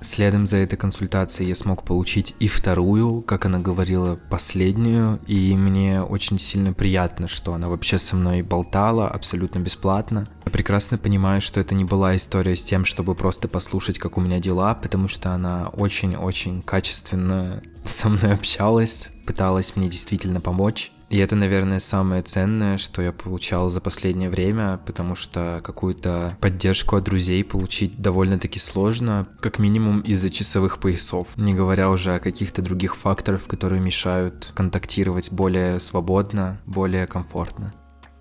Следом 0.02 0.48
за 0.48 0.58
этой 0.58 0.78
консультацией 0.78 1.50
я 1.50 1.56
смог 1.56 1.84
получить 1.84 2.34
и 2.40 2.48
вторую, 2.48 3.22
как 3.22 3.46
она 3.46 3.60
говорила, 3.60 4.18
последнюю, 4.30 5.20
и 5.28 5.56
мне 5.58 6.02
очень 6.02 6.40
сильно 6.40 6.72
приятно, 6.72 7.28
что 7.28 7.54
она 7.54 7.68
вообще 7.68 7.98
со 7.98 8.16
мной 8.16 8.42
болтала 8.42 9.10
абсолютно 9.10 9.60
бесплатно. 9.60 10.30
Я 10.46 10.52
прекрасно 10.54 10.98
понимаю, 10.98 11.42
что 11.42 11.60
это 11.60 11.76
не 11.76 11.84
была 11.84 12.16
история 12.16 12.56
с 12.56 12.64
тем, 12.64 12.86
чтобы 12.86 13.14
просто 13.14 13.50
послушать, 13.50 14.00
как 14.00 14.18
у 14.18 14.22
меня 14.22 14.40
дела, 14.40 14.74
потому 14.74 15.10
что 15.10 15.32
она 15.32 15.68
очень-очень 15.74 16.62
качественно 16.62 17.62
со 17.84 18.08
мной 18.08 18.36
общалась, 18.36 19.10
пыталась 19.26 19.76
мне 19.76 19.90
действительно 19.90 20.40
помочь. 20.40 20.94
И 21.10 21.18
это, 21.18 21.36
наверное, 21.36 21.80
самое 21.80 22.22
ценное, 22.22 22.78
что 22.78 23.02
я 23.02 23.12
получал 23.12 23.70
за 23.70 23.82
последнее 23.82 24.30
время, 24.30 24.80
потому 24.86 25.16
что 25.16 25.60
какую-то 25.64 26.38
поддержку 26.40 26.96
от 26.96 27.04
друзей 27.04 27.44
получить 27.44 28.00
довольно-таки 28.00 28.60
сложно, 28.60 29.28
как 29.40 29.58
минимум 29.58 30.02
из-за 30.02 30.30
часовых 30.30 30.80
поясов, 30.80 31.28
не 31.36 31.54
говоря 31.54 31.90
уже 31.90 32.16
о 32.16 32.20
каких-то 32.20 32.62
других 32.62 32.96
факторах, 32.96 33.46
которые 33.46 33.82
мешают 33.82 34.52
контактировать 34.56 35.32
более 35.32 35.80
свободно, 35.80 36.60
более 36.66 37.08
комфортно. 37.08 37.74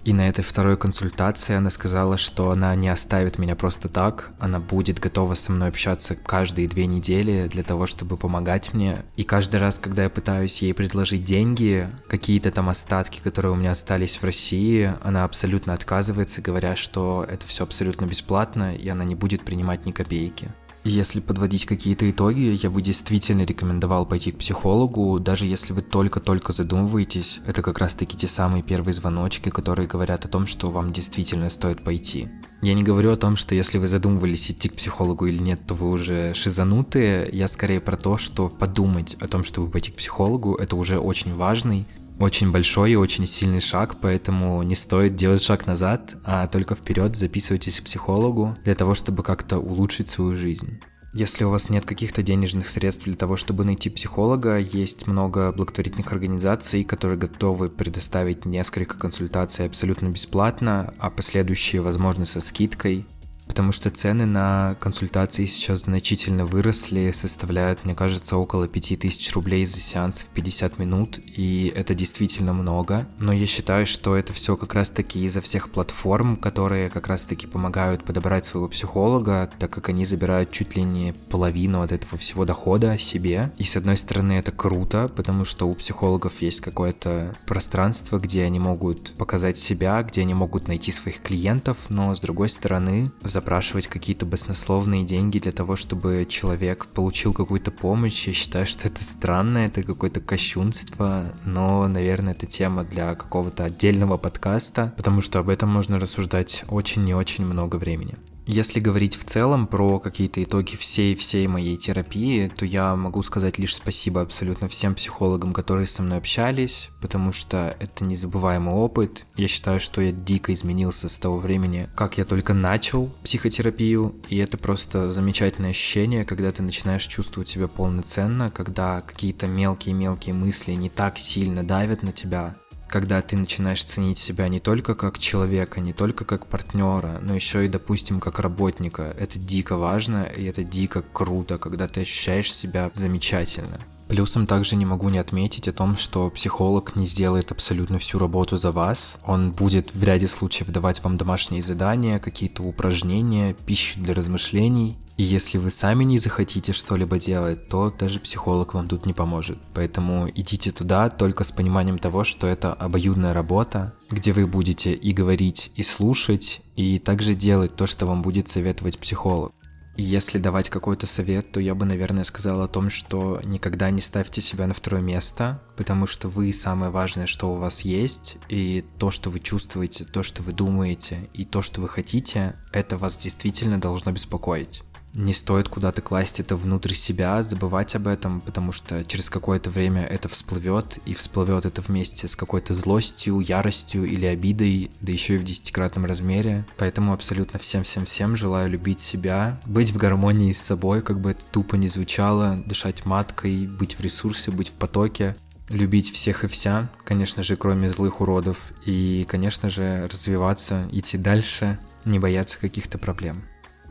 И 0.04 0.12
на 0.12 0.28
этой 0.28 0.42
второй 0.42 0.76
консультации 0.76 1.54
она 1.54 1.70
сказала, 1.70 2.16
что 2.16 2.50
она 2.50 2.74
не 2.74 2.88
оставит 2.88 3.38
меня 3.38 3.56
просто 3.56 3.88
так, 3.88 4.30
она 4.38 4.58
будет 4.58 5.00
готова 5.00 5.34
со 5.34 5.52
мной 5.52 5.68
общаться 5.68 6.14
каждые 6.14 6.68
две 6.68 6.87
недели 6.87 7.48
для 7.48 7.62
того, 7.62 7.87
чтобы 7.87 8.16
помогать 8.16 8.72
мне. 8.72 9.04
И 9.16 9.24
каждый 9.24 9.56
раз, 9.56 9.78
когда 9.78 10.04
я 10.04 10.11
пытаюсь 10.11 10.62
ей 10.62 10.72
предложить 10.72 11.24
деньги, 11.24 11.88
какие-то 12.08 12.50
там 12.50 12.68
остатки, 12.68 13.20
которые 13.22 13.52
у 13.52 13.56
меня 13.56 13.72
остались 13.72 14.16
в 14.16 14.24
России, 14.24 14.94
она 15.02 15.24
абсолютно 15.24 15.74
отказывается, 15.74 16.40
говоря, 16.40 16.74
что 16.76 17.26
это 17.28 17.46
все 17.46 17.64
абсолютно 17.64 18.06
бесплатно, 18.06 18.74
и 18.74 18.88
она 18.88 19.04
не 19.04 19.14
будет 19.14 19.44
принимать 19.44 19.84
ни 19.84 19.92
копейки. 19.92 20.48
Если 20.84 21.20
подводить 21.20 21.66
какие-то 21.66 22.08
итоги, 22.08 22.58
я 22.62 22.70
бы 22.70 22.80
действительно 22.80 23.42
рекомендовал 23.42 24.06
пойти 24.06 24.32
к 24.32 24.38
психологу, 24.38 25.18
даже 25.18 25.46
если 25.46 25.72
вы 25.72 25.82
только-только 25.82 26.52
задумываетесь. 26.52 27.40
Это 27.46 27.62
как 27.62 27.78
раз-таки 27.78 28.16
те 28.16 28.28
самые 28.28 28.62
первые 28.62 28.94
звоночки, 28.94 29.50
которые 29.50 29.88
говорят 29.88 30.24
о 30.24 30.28
том, 30.28 30.46
что 30.46 30.70
вам 30.70 30.92
действительно 30.92 31.50
стоит 31.50 31.82
пойти. 31.82 32.28
Я 32.62 32.74
не 32.74 32.82
говорю 32.82 33.12
о 33.12 33.16
том, 33.16 33.36
что 33.36 33.54
если 33.54 33.78
вы 33.78 33.86
задумывались 33.86 34.50
идти 34.50 34.68
к 34.68 34.74
психологу 34.74 35.26
или 35.26 35.38
нет, 35.38 35.60
то 35.66 35.74
вы 35.74 35.90
уже 35.90 36.32
шизанутые. 36.34 37.28
Я 37.32 37.48
скорее 37.48 37.80
про 37.80 37.96
то, 37.96 38.16
что 38.16 38.48
подумать 38.48 39.14
о 39.20 39.28
том, 39.28 39.44
чтобы 39.44 39.70
пойти 39.70 39.92
к 39.92 39.96
психологу, 39.96 40.54
это 40.54 40.74
уже 40.74 40.98
очень 40.98 41.34
важный 41.34 41.86
очень 42.18 42.50
большой 42.50 42.92
и 42.92 42.96
очень 42.96 43.26
сильный 43.26 43.61
шаг, 43.61 43.96
поэтому 44.00 44.62
не 44.62 44.74
стоит 44.74 45.16
делать 45.16 45.42
шаг 45.42 45.66
назад, 45.66 46.16
а 46.24 46.46
только 46.46 46.74
вперед 46.74 47.16
записывайтесь 47.16 47.81
к 47.81 47.85
психологу 47.85 48.57
для 48.64 48.74
того, 48.74 48.94
чтобы 48.94 49.22
как-то 49.22 49.59
улучшить 49.59 50.09
свою 50.09 50.37
жизнь. 50.37 50.81
Если 51.14 51.44
у 51.44 51.50
вас 51.50 51.70
нет 51.70 51.87
каких-то 51.87 52.22
денежных 52.22 52.68
средств 52.68 53.04
для 53.04 53.14
того, 53.14 53.37
чтобы 53.37 53.64
найти 53.64 53.88
психолога, 53.88 54.59
есть 54.59 55.07
много 55.07 55.52
благотворительных 55.52 56.12
организаций, 56.12 56.85
которые 56.85 57.18
готовы 57.18 57.70
предоставить 57.70 58.44
несколько 58.44 58.98
консультаций 58.98 59.66
абсолютно 59.66 60.09
бесплатно, 60.09 60.92
а 60.98 61.09
последующие, 61.09 61.81
возможно, 61.81 62.26
со 62.26 62.40
скидкой 62.40 63.07
потому 63.48 63.72
что 63.72 63.90
цены 63.90 64.26
на 64.26 64.76
консультации 64.78 65.46
сейчас 65.46 65.84
значительно 65.84 66.44
выросли, 66.44 67.11
составляют, 67.12 67.84
мне 67.84 67.94
кажется, 67.94 68.37
около 68.37 68.68
5000 68.68 69.32
рублей 69.32 69.64
за 69.64 69.78
сеанс 69.78 70.20
в 70.24 70.26
50 70.34 70.78
минут, 70.78 71.18
и 71.24 71.72
это 71.74 71.94
действительно 71.94 72.52
много. 72.52 73.08
Но 73.18 73.32
я 73.32 73.46
считаю, 73.46 73.87
что 73.87 74.16
это 74.16 74.32
все 74.32 74.56
как 74.56 74.74
раз-таки 74.74 75.24
из-за 75.24 75.40
всех 75.40 75.70
платформ, 75.70 76.37
которые 76.37 76.90
как 76.90 77.08
раз-таки 77.08 77.46
помогают 77.46 78.04
подобрать 78.04 78.44
своего 78.44 78.68
психолога, 78.68 79.50
так 79.58 79.70
как 79.70 79.88
они 79.88 80.04
забирают 80.04 80.50
чуть 80.50 80.76
ли 80.76 80.82
не 80.82 81.14
половину 81.30 81.82
от 81.82 81.92
этого 81.92 82.18
всего 82.18 82.44
дохода 82.44 82.96
себе. 82.98 83.50
И 83.58 83.64
с 83.64 83.76
одной 83.76 83.96
стороны 83.96 84.32
это 84.32 84.52
круто, 84.52 85.08
потому 85.08 85.44
что 85.44 85.68
у 85.68 85.74
психологов 85.74 86.42
есть 86.42 86.61
какое-то 86.61 87.34
пространство, 87.46 88.18
где 88.18 88.44
они 88.44 88.61
могут 88.61 89.14
показать 89.14 89.56
себя, 89.56 90.02
где 90.02 90.20
они 90.20 90.34
могут 90.34 90.68
найти 90.68 90.92
своих 90.92 91.20
клиентов, 91.22 91.76
но 91.88 92.14
с 92.14 92.20
другой 92.20 92.50
стороны, 92.50 93.11
за 93.22 93.38
запрашивать 93.38 93.87
какие-то 93.87 94.27
баснословные 94.27 95.05
деньги 95.05 95.38
для 95.38 95.53
того, 95.53 95.77
чтобы 95.77 96.27
человек 96.29 96.87
получил 96.87 97.33
какую-то 97.33 97.70
помощь. 97.70 98.27
Я 98.27 98.33
считаю, 98.33 98.66
что 98.66 98.88
это 98.88 99.05
странно, 99.05 99.59
это 99.59 99.85
какое-то 99.85 100.18
кощунство, 100.20 101.33
но, 101.44 101.87
наверное, 101.87 102.33
это 102.33 102.46
тема 102.46 102.83
для 102.83 103.14
какого-то 103.14 103.62
отдельного 103.64 104.16
подкаста, 104.16 104.92
потому 104.96 105.20
что 105.20 105.38
об 105.38 105.51
этом 105.51 105.68
можно 105.68 106.01
рассуждать 106.01 106.64
очень 106.68 107.09
и 107.09 107.14
очень 107.14 107.46
много 107.46 107.77
времени. 107.77 108.16
Если 108.50 108.80
говорить 108.80 109.14
в 109.14 109.24
целом 109.24 109.66
про 109.66 110.00
какие-то 110.00 110.42
итоги 110.42 110.74
всей-всей 110.74 111.46
моей 111.48 111.76
терапии, 111.76 112.48
то 112.48 112.64
я 112.64 112.96
могу 112.96 113.22
сказать 113.22 113.58
лишь 113.58 113.74
спасибо 113.74 114.22
абсолютно 114.22 114.68
всем 114.68 114.94
психологам, 114.94 115.52
которые 115.52 115.87
со 115.87 116.00
мной 116.00 116.16
общались, 116.16 116.88
потому 117.02 117.34
что 117.34 117.76
это 117.78 118.04
незабываемый 118.04 118.72
опыт. 118.72 119.26
Я 119.37 119.48
считаю, 119.48 119.80
что 119.80 120.00
я 120.00 120.12
дико 120.12 120.54
изменился 120.54 121.11
с 121.11 121.18
того 121.18 121.37
времени, 121.37 121.90
как 121.94 122.16
я 122.16 122.24
только 122.24 122.54
начал 122.54 123.11
психотерапию, 123.22 124.14
и 124.30 124.38
это 124.38 124.56
просто 124.56 125.11
замечательное 125.11 125.70
ощущение, 125.70 126.24
когда 126.24 126.50
ты 126.50 126.62
начинаешь 126.62 127.06
чувствовать 127.06 127.50
себя 127.50 127.68
полноценно, 127.68 128.50
когда 128.50 129.02
какие-то 129.02 129.46
мелкие-мелкие 129.46 130.34
мысли 130.34 130.72
не 130.72 130.88
так 130.88 131.18
сильно 131.18 131.64
давят 131.64 132.02
на 132.02 132.12
тебя, 132.12 132.56
когда 132.88 133.20
ты 133.22 133.37
начинаешь 133.37 133.85
ценить 133.85 134.18
себя 134.18 134.48
не 134.48 134.59
только 134.59 134.94
как 134.94 135.18
человека, 135.18 135.81
не 135.81 135.92
только 135.92 136.24
как 136.24 136.46
партнера, 136.46 137.18
но 137.22 137.35
еще 137.35 137.64
и, 137.64 137.68
допустим, 137.68 138.20
как 138.20 138.38
работника. 138.38 139.14
Это 139.18 139.38
дико 139.38 139.77
важно, 139.77 140.24
и 140.24 140.44
это 140.44 140.64
дико 140.64 141.03
круто, 141.12 141.59
когда 141.59 141.87
ты 141.87 142.01
ощущаешь 142.01 142.53
себя 142.53 142.90
замечательно. 142.94 143.79
Плюсом 144.09 144.46
также 144.46 144.74
не 144.74 144.87
могу 144.87 145.11
не 145.11 145.18
отметить 145.18 145.68
о 145.68 145.72
том, 145.72 145.98
что 145.98 146.31
психолог 146.31 146.96
не 146.96 147.05
сделает 147.05 147.53
абсолютно 147.53 147.98
всю 147.98 148.18
работу 148.18 148.57
за 148.57 148.72
вас. 148.72 149.18
Он 149.27 149.53
будет 149.53 149.94
в 149.94 150.03
ряде 150.03 150.27
случаев 150.29 150.70
давать 150.70 151.05
вам 151.05 151.18
домашние 151.18 151.61
задания, 151.61 152.18
какие-то 152.18 152.62
упражнения, 152.62 153.53
пищу 153.66 154.01
для 154.01 154.14
размышлений. 154.14 154.96
И 155.18 155.24
если 155.24 155.59
вы 155.59 155.70
сами 155.70 156.04
не 156.04 156.18
захотите 156.18 156.72
что-либо 156.72 157.18
делать, 157.18 157.68
то 157.68 157.90
даже 157.90 158.20
психолог 158.20 158.74
вам 158.74 158.87
тут 158.87 159.04
не 159.04 159.12
поможет. 159.12 159.59
Поэтому 159.74 160.31
идите 160.33 160.70
туда 160.70 161.11
только 161.11 161.42
с 161.42 161.50
пониманием 161.50 161.98
того, 161.98 162.22
что 162.22 162.46
это 162.46 162.72
обоюдная 162.72 163.33
работа, 163.33 163.94
где 164.11 164.33
вы 164.33 164.46
будете 164.46 164.94
и 164.94 165.12
говорить, 165.12 165.72
и 165.74 165.83
слушать, 165.83 166.61
и 166.76 167.00
также 167.00 167.35
делать 167.35 167.74
то, 167.74 167.87
что 167.87 168.07
вам 168.07 168.22
будет 168.22 168.48
советовать 168.48 169.00
психолог. 169.00 169.52
И 169.96 170.04
если 170.04 170.38
давать 170.38 170.68
какой-то 170.68 171.09
совет, 171.09 171.50
то 171.50 171.59
я 171.59 171.74
бы, 171.74 171.85
наверное, 171.85 172.22
сказал 172.22 172.62
о 172.62 172.68
том, 172.68 172.88
что 172.88 173.40
никогда 173.44 173.90
не 173.90 174.00
ставьте 174.00 174.40
себя 174.40 174.68
на 174.68 174.74
второе 174.74 175.02
место, 175.02 175.61
потому 175.76 176.07
что 176.07 176.28
вы 176.28 176.52
самое 176.52 176.92
важное, 176.92 177.26
что 177.26 177.52
у 177.52 177.57
вас 177.57 177.81
есть, 177.81 178.37
и 178.48 178.85
то, 178.98 179.11
что 179.11 179.31
вы 179.31 179.40
чувствуете, 179.40 180.04
то, 180.04 180.22
что 180.22 180.44
вы 180.44 180.52
думаете, 180.52 181.28
и 181.35 181.44
то, 181.44 181.62
что 181.62 181.81
вы 181.81 181.88
хотите, 181.88 182.54
это 182.72 182.96
вас 182.96 183.18
действительно 183.18 183.81
должно 183.81 184.12
беспокоить 184.12 184.85
не 185.14 185.35
стоит 185.35 185.68
куда-то 185.68 186.03
класть 186.03 186.40
это 186.40 186.57
внутрь 186.57 186.92
себя, 186.92 187.42
забывать 187.42 187.94
об 187.94 188.07
этом, 188.07 188.40
потому 188.40 188.73
что 188.73 189.05
через 189.05 189.31
какое-то 189.31 189.71
время 189.71 190.05
это 190.05 190.29
всплывет, 190.29 190.99
и 191.07 191.14
всплывет 191.14 191.66
это 191.66 191.81
вместе 191.81 192.29
с 192.29 192.37
какой-то 192.37 192.75
злостью, 192.75 193.40
яростью 193.40 194.05
или 194.05 194.27
обидой, 194.27 194.90
да 195.01 195.12
еще 195.12 195.35
и 195.35 195.38
в 195.38 195.44
десятикратном 195.44 196.05
размере. 196.05 196.66
Поэтому 196.77 197.12
абсолютно 197.12 197.59
всем-всем-всем 197.59 198.37
желаю 198.37 198.71
любить 198.71 199.01
себя, 199.01 199.61
быть 199.66 199.90
в 199.90 199.97
гармонии 199.97 200.53
с 200.53 200.61
собой, 200.61 201.03
как 201.03 201.21
бы 201.21 201.31
это 201.31 201.44
тупо 201.51 201.77
не 201.77 201.88
звучало, 201.88 202.62
дышать 202.66 203.07
маткой, 203.07 203.66
быть 203.66 203.99
в 203.99 204.01
ресурсе, 204.01 204.51
быть 204.51 204.68
в 204.68 204.73
потоке, 204.73 205.37
любить 205.68 206.12
всех 206.12 206.44
и 206.44 206.49
вся, 206.49 206.88
конечно 207.05 207.42
же, 207.42 207.57
кроме 207.57 207.90
злых 207.90 208.21
уродов, 208.21 208.59
и, 208.85 209.27
конечно 209.29 209.68
же, 209.68 210.09
развиваться, 210.11 210.88
идти 210.92 211.18
дальше, 211.18 211.79
не 212.05 212.18
бояться 212.18 212.59
каких-то 212.59 212.99
проблем. 212.99 213.42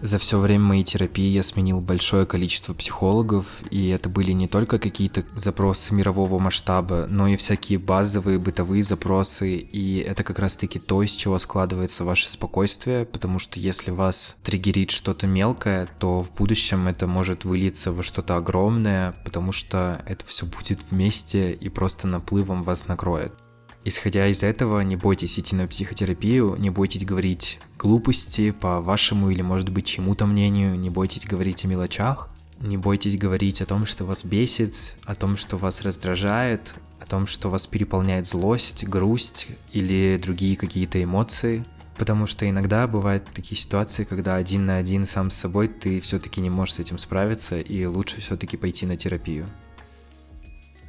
За 0.02 0.20
все 0.20 0.38
время 0.38 0.64
моей 0.64 0.84
терапии 0.84 1.28
я 1.28 1.42
сменил 1.42 1.82
большое 1.82 2.28
количество 2.28 2.74
психологов, 2.74 3.46
и 3.72 3.88
это 3.90 4.10
были 4.10 4.32
не 4.32 4.48
только 4.48 4.78
какие-то 4.78 5.26
запросы 5.36 5.94
мирового 5.94 6.38
масштаба, 6.38 7.08
но 7.10 7.28
и 7.28 7.36
всякие 7.36 7.80
базовые 7.80 8.38
бытовые 8.38 8.84
запросы, 8.84 9.58
и 9.58 9.98
это 9.98 10.24
как 10.24 10.38
раз-таки 10.38 10.78
то, 10.78 11.02
из 11.02 11.16
чего 11.16 11.40
складывается 11.40 12.04
ваше 12.04 12.30
спокойствие, 12.30 13.06
потому 13.06 13.40
что 13.40 13.60
если 13.60 13.90
вас 13.90 14.38
триггерит 14.44 14.92
что-то 14.92 15.26
мелкое, 15.26 15.88
то 15.98 16.22
в 16.22 16.32
будущем 16.32 16.88
это 16.88 17.08
может 17.08 17.44
вылиться 17.44 17.92
во 17.92 18.04
что-то 18.04 18.36
огромное, 18.36 19.16
потому 19.26 19.52
что 19.52 20.04
это 20.06 20.24
все 20.28 20.46
будет 20.46 20.80
вместе 20.92 21.54
и 21.54 21.70
просто 21.70 22.08
наплывом 22.08 22.62
вас 22.62 22.88
накроет. 22.88 23.34
Исходя 23.88 24.28
из 24.28 24.44
этого, 24.44 24.82
не 24.82 24.98
бойтесь 24.98 25.40
идти 25.40 25.56
на 25.56 25.66
психотерапию, 25.66 26.58
не 26.60 26.70
бойтесь 26.70 27.06
говорить 27.06 27.62
глупости 27.80 28.52
по 28.52 28.82
вашему 28.82 29.30
или, 29.30 29.42
может 29.42 29.70
быть, 29.70 29.86
чему-то 29.86 30.26
мнению, 30.26 30.78
не 30.78 30.90
бойтесь 30.90 31.26
говорить 31.26 31.64
о 31.64 31.70
мелочах, 31.70 32.28
не 32.60 32.76
бойтесь 32.76 33.18
говорить 33.18 33.62
о 33.62 33.66
том, 33.66 33.86
что 33.86 34.04
вас 34.04 34.26
бесит, 34.26 34.98
о 35.06 35.16
том, 35.16 35.38
что 35.38 35.56
вас 35.56 35.84
раздражает, 35.84 36.74
о 37.00 37.06
том, 37.06 37.28
что 37.28 37.50
вас 37.50 37.66
переполняет 37.66 38.28
злость, 38.28 38.86
грусть 38.86 39.48
или 39.72 40.20
другие 40.22 40.58
какие-то 40.58 41.02
эмоции. 41.02 41.64
Потому 41.98 42.28
что 42.28 42.50
иногда 42.50 42.88
бывают 42.88 43.24
такие 43.34 43.56
ситуации, 43.56 44.04
когда 44.04 44.36
один 44.36 44.66
на 44.66 44.76
один 44.76 45.06
сам 45.06 45.32
с 45.32 45.38
собой 45.38 45.70
ты 45.70 46.02
все-таки 46.02 46.42
не 46.42 46.50
можешь 46.50 46.76
с 46.76 46.80
этим 46.80 46.98
справиться, 46.98 47.58
и 47.58 47.86
лучше 47.86 48.20
все-таки 48.20 48.58
пойти 48.58 48.86
на 48.86 48.98
терапию. 48.98 49.48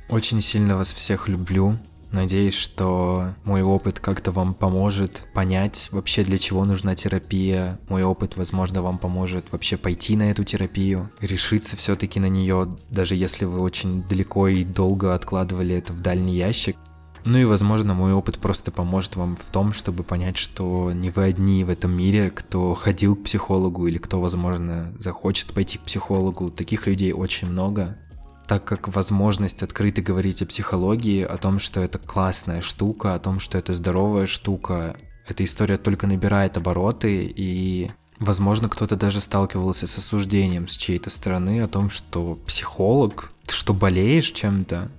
Очень 0.09 0.41
сильно 0.41 0.77
вас 0.77 0.93
всех 0.93 1.29
люблю. 1.29 1.79
Надеюсь, 2.13 2.55
что 2.55 3.35
мой 3.45 3.63
опыт 3.63 4.01
как-то 4.01 4.33
вам 4.33 4.55
поможет 4.55 5.27
понять 5.35 5.89
вообще 5.93 6.25
для 6.25 6.39
чего 6.39 6.65
нужна 6.65 6.95
терапия. 6.95 7.79
Мой 7.89 8.03
опыт, 8.03 8.37
возможно, 8.37 8.83
вам 8.83 8.99
поможет 8.99 9.53
вообще 9.53 9.77
пойти 9.77 10.17
на 10.17 10.31
эту 10.31 10.45
терапию, 10.45 11.11
решиться 11.21 11.77
все-таки 11.77 12.19
на 12.19 12.29
нее, 12.29 12.77
даже 12.91 13.15
если 13.15 13.45
вы 13.45 13.61
очень 13.61 14.03
далеко 14.05 14.49
и 14.49 14.65
долго 14.65 15.15
откладывали 15.15 15.77
это 15.77 15.93
в 15.93 16.01
дальний 16.01 16.37
ящик. 16.37 16.77
Ну 17.25 17.37
и, 17.37 17.45
возможно, 17.45 17.93
мой 17.93 18.15
опыт 18.15 18.39
просто 18.39 18.71
поможет 18.71 19.17
вам 19.17 19.37
в 19.37 19.51
том, 19.51 19.75
чтобы 19.75 20.03
понять, 20.03 20.39
что 20.39 20.93
не 20.93 21.11
вы 21.11 21.25
одни 21.25 21.63
в 21.63 21.69
этом 21.69 21.93
мире, 21.93 22.31
кто 22.31 22.75
ходил 22.75 23.17
к 23.17 23.25
психологу 23.25 23.87
или 23.87 23.99
кто, 23.99 24.21
возможно, 24.21 24.95
захочет 24.99 25.53
пойти 25.53 25.77
к 25.77 25.83
психологу. 25.83 26.51
Таких 26.51 26.87
людей 26.87 27.13
очень 27.13 27.49
много 27.49 27.99
так 28.49 28.65
как 28.65 28.89
возможность 28.89 29.63
открыто 29.63 30.01
говорить 30.01 30.41
о 30.41 30.47
психологии, 30.47 31.23
о 31.23 31.37
том, 31.37 31.59
что 31.59 31.83
это 31.83 31.99
классная 31.99 32.63
штука, 32.63 33.15
о 33.15 33.19
том, 33.19 33.41
что 33.41 33.59
это 33.59 33.75
здоровая 33.75 34.25
штука, 34.25 34.97
эта 35.27 35.45
история 35.45 35.77
только 35.77 36.07
набирает 36.07 36.57
обороты, 36.57 37.31
и, 37.37 37.91
возможно, 38.19 38.71
кто-то 38.71 38.97
даже 38.97 39.21
сталкивался 39.21 39.87
с 39.87 39.99
осуждением 39.99 40.67
с 40.67 40.79
чьей-то 40.79 41.11
стороны 41.11 41.61
о 41.61 41.69
том, 41.69 41.91
что 41.91 42.39
психолог, 42.47 43.33
ты 43.45 43.53
что, 43.53 43.75
болеешь 43.75 44.33
чем-то? 44.33 44.91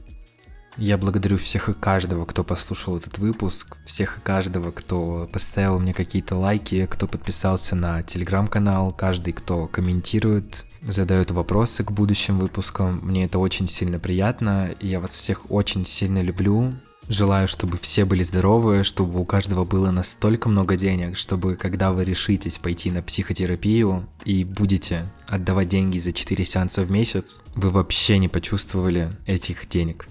Я 0.77 0.99
благодарю 0.99 1.39
всех 1.39 1.69
и 1.69 1.73
каждого, 1.73 2.25
кто 2.25 2.43
послушал 2.43 2.97
этот 2.97 3.17
выпуск, 3.17 3.77
всех 3.85 4.19
и 4.19 4.21
каждого, 4.21 4.69
кто 4.69 5.27
поставил 5.33 5.79
мне 5.79 5.95
какие-то 5.95 6.35
лайки, 6.35 6.87
кто 6.89 7.07
подписался 7.07 7.75
на 7.75 8.03
телеграм-канал, 8.03 8.93
каждый, 8.93 9.33
кто 9.33 9.65
комментирует 9.65 10.65
задают 10.87 11.31
вопросы 11.31 11.83
к 11.83 11.91
будущим 11.91 12.39
выпускам. 12.39 12.99
Мне 13.03 13.25
это 13.25 13.39
очень 13.39 13.67
сильно 13.67 13.99
приятно, 13.99 14.75
я 14.81 14.99
вас 14.99 15.15
всех 15.15 15.51
очень 15.51 15.85
сильно 15.85 16.21
люблю. 16.21 16.73
Желаю, 17.07 17.47
чтобы 17.47 17.79
все 17.79 18.05
были 18.05 18.21
здоровы, 18.21 18.83
чтобы 18.83 19.19
у 19.19 19.25
каждого 19.25 19.65
было 19.65 19.89
настолько 19.89 20.47
много 20.47 20.75
денег, 20.75 21.17
чтобы 21.17 21.55
когда 21.55 21.91
вы 21.91 22.05
решитесь 22.05 22.59
пойти 22.59 22.91
на 22.91 23.01
психотерапию 23.01 24.07
и 24.25 24.43
будете 24.43 25.11
отдавать 25.27 25.69
деньги 25.69 25.97
за 25.97 26.13
4 26.13 26.45
сеанса 26.45 26.83
в 26.83 26.91
месяц, 26.91 27.41
вы 27.55 27.71
вообще 27.71 28.19
не 28.19 28.27
почувствовали 28.27 29.09
этих 29.25 29.67
денег. 29.67 30.07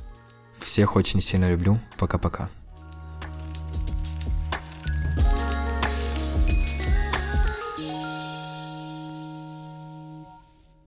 Всех 0.59 0.97
очень 0.97 1.21
сильно 1.21 1.51
люблю. 1.53 1.79
Пока-пока. 1.99 2.51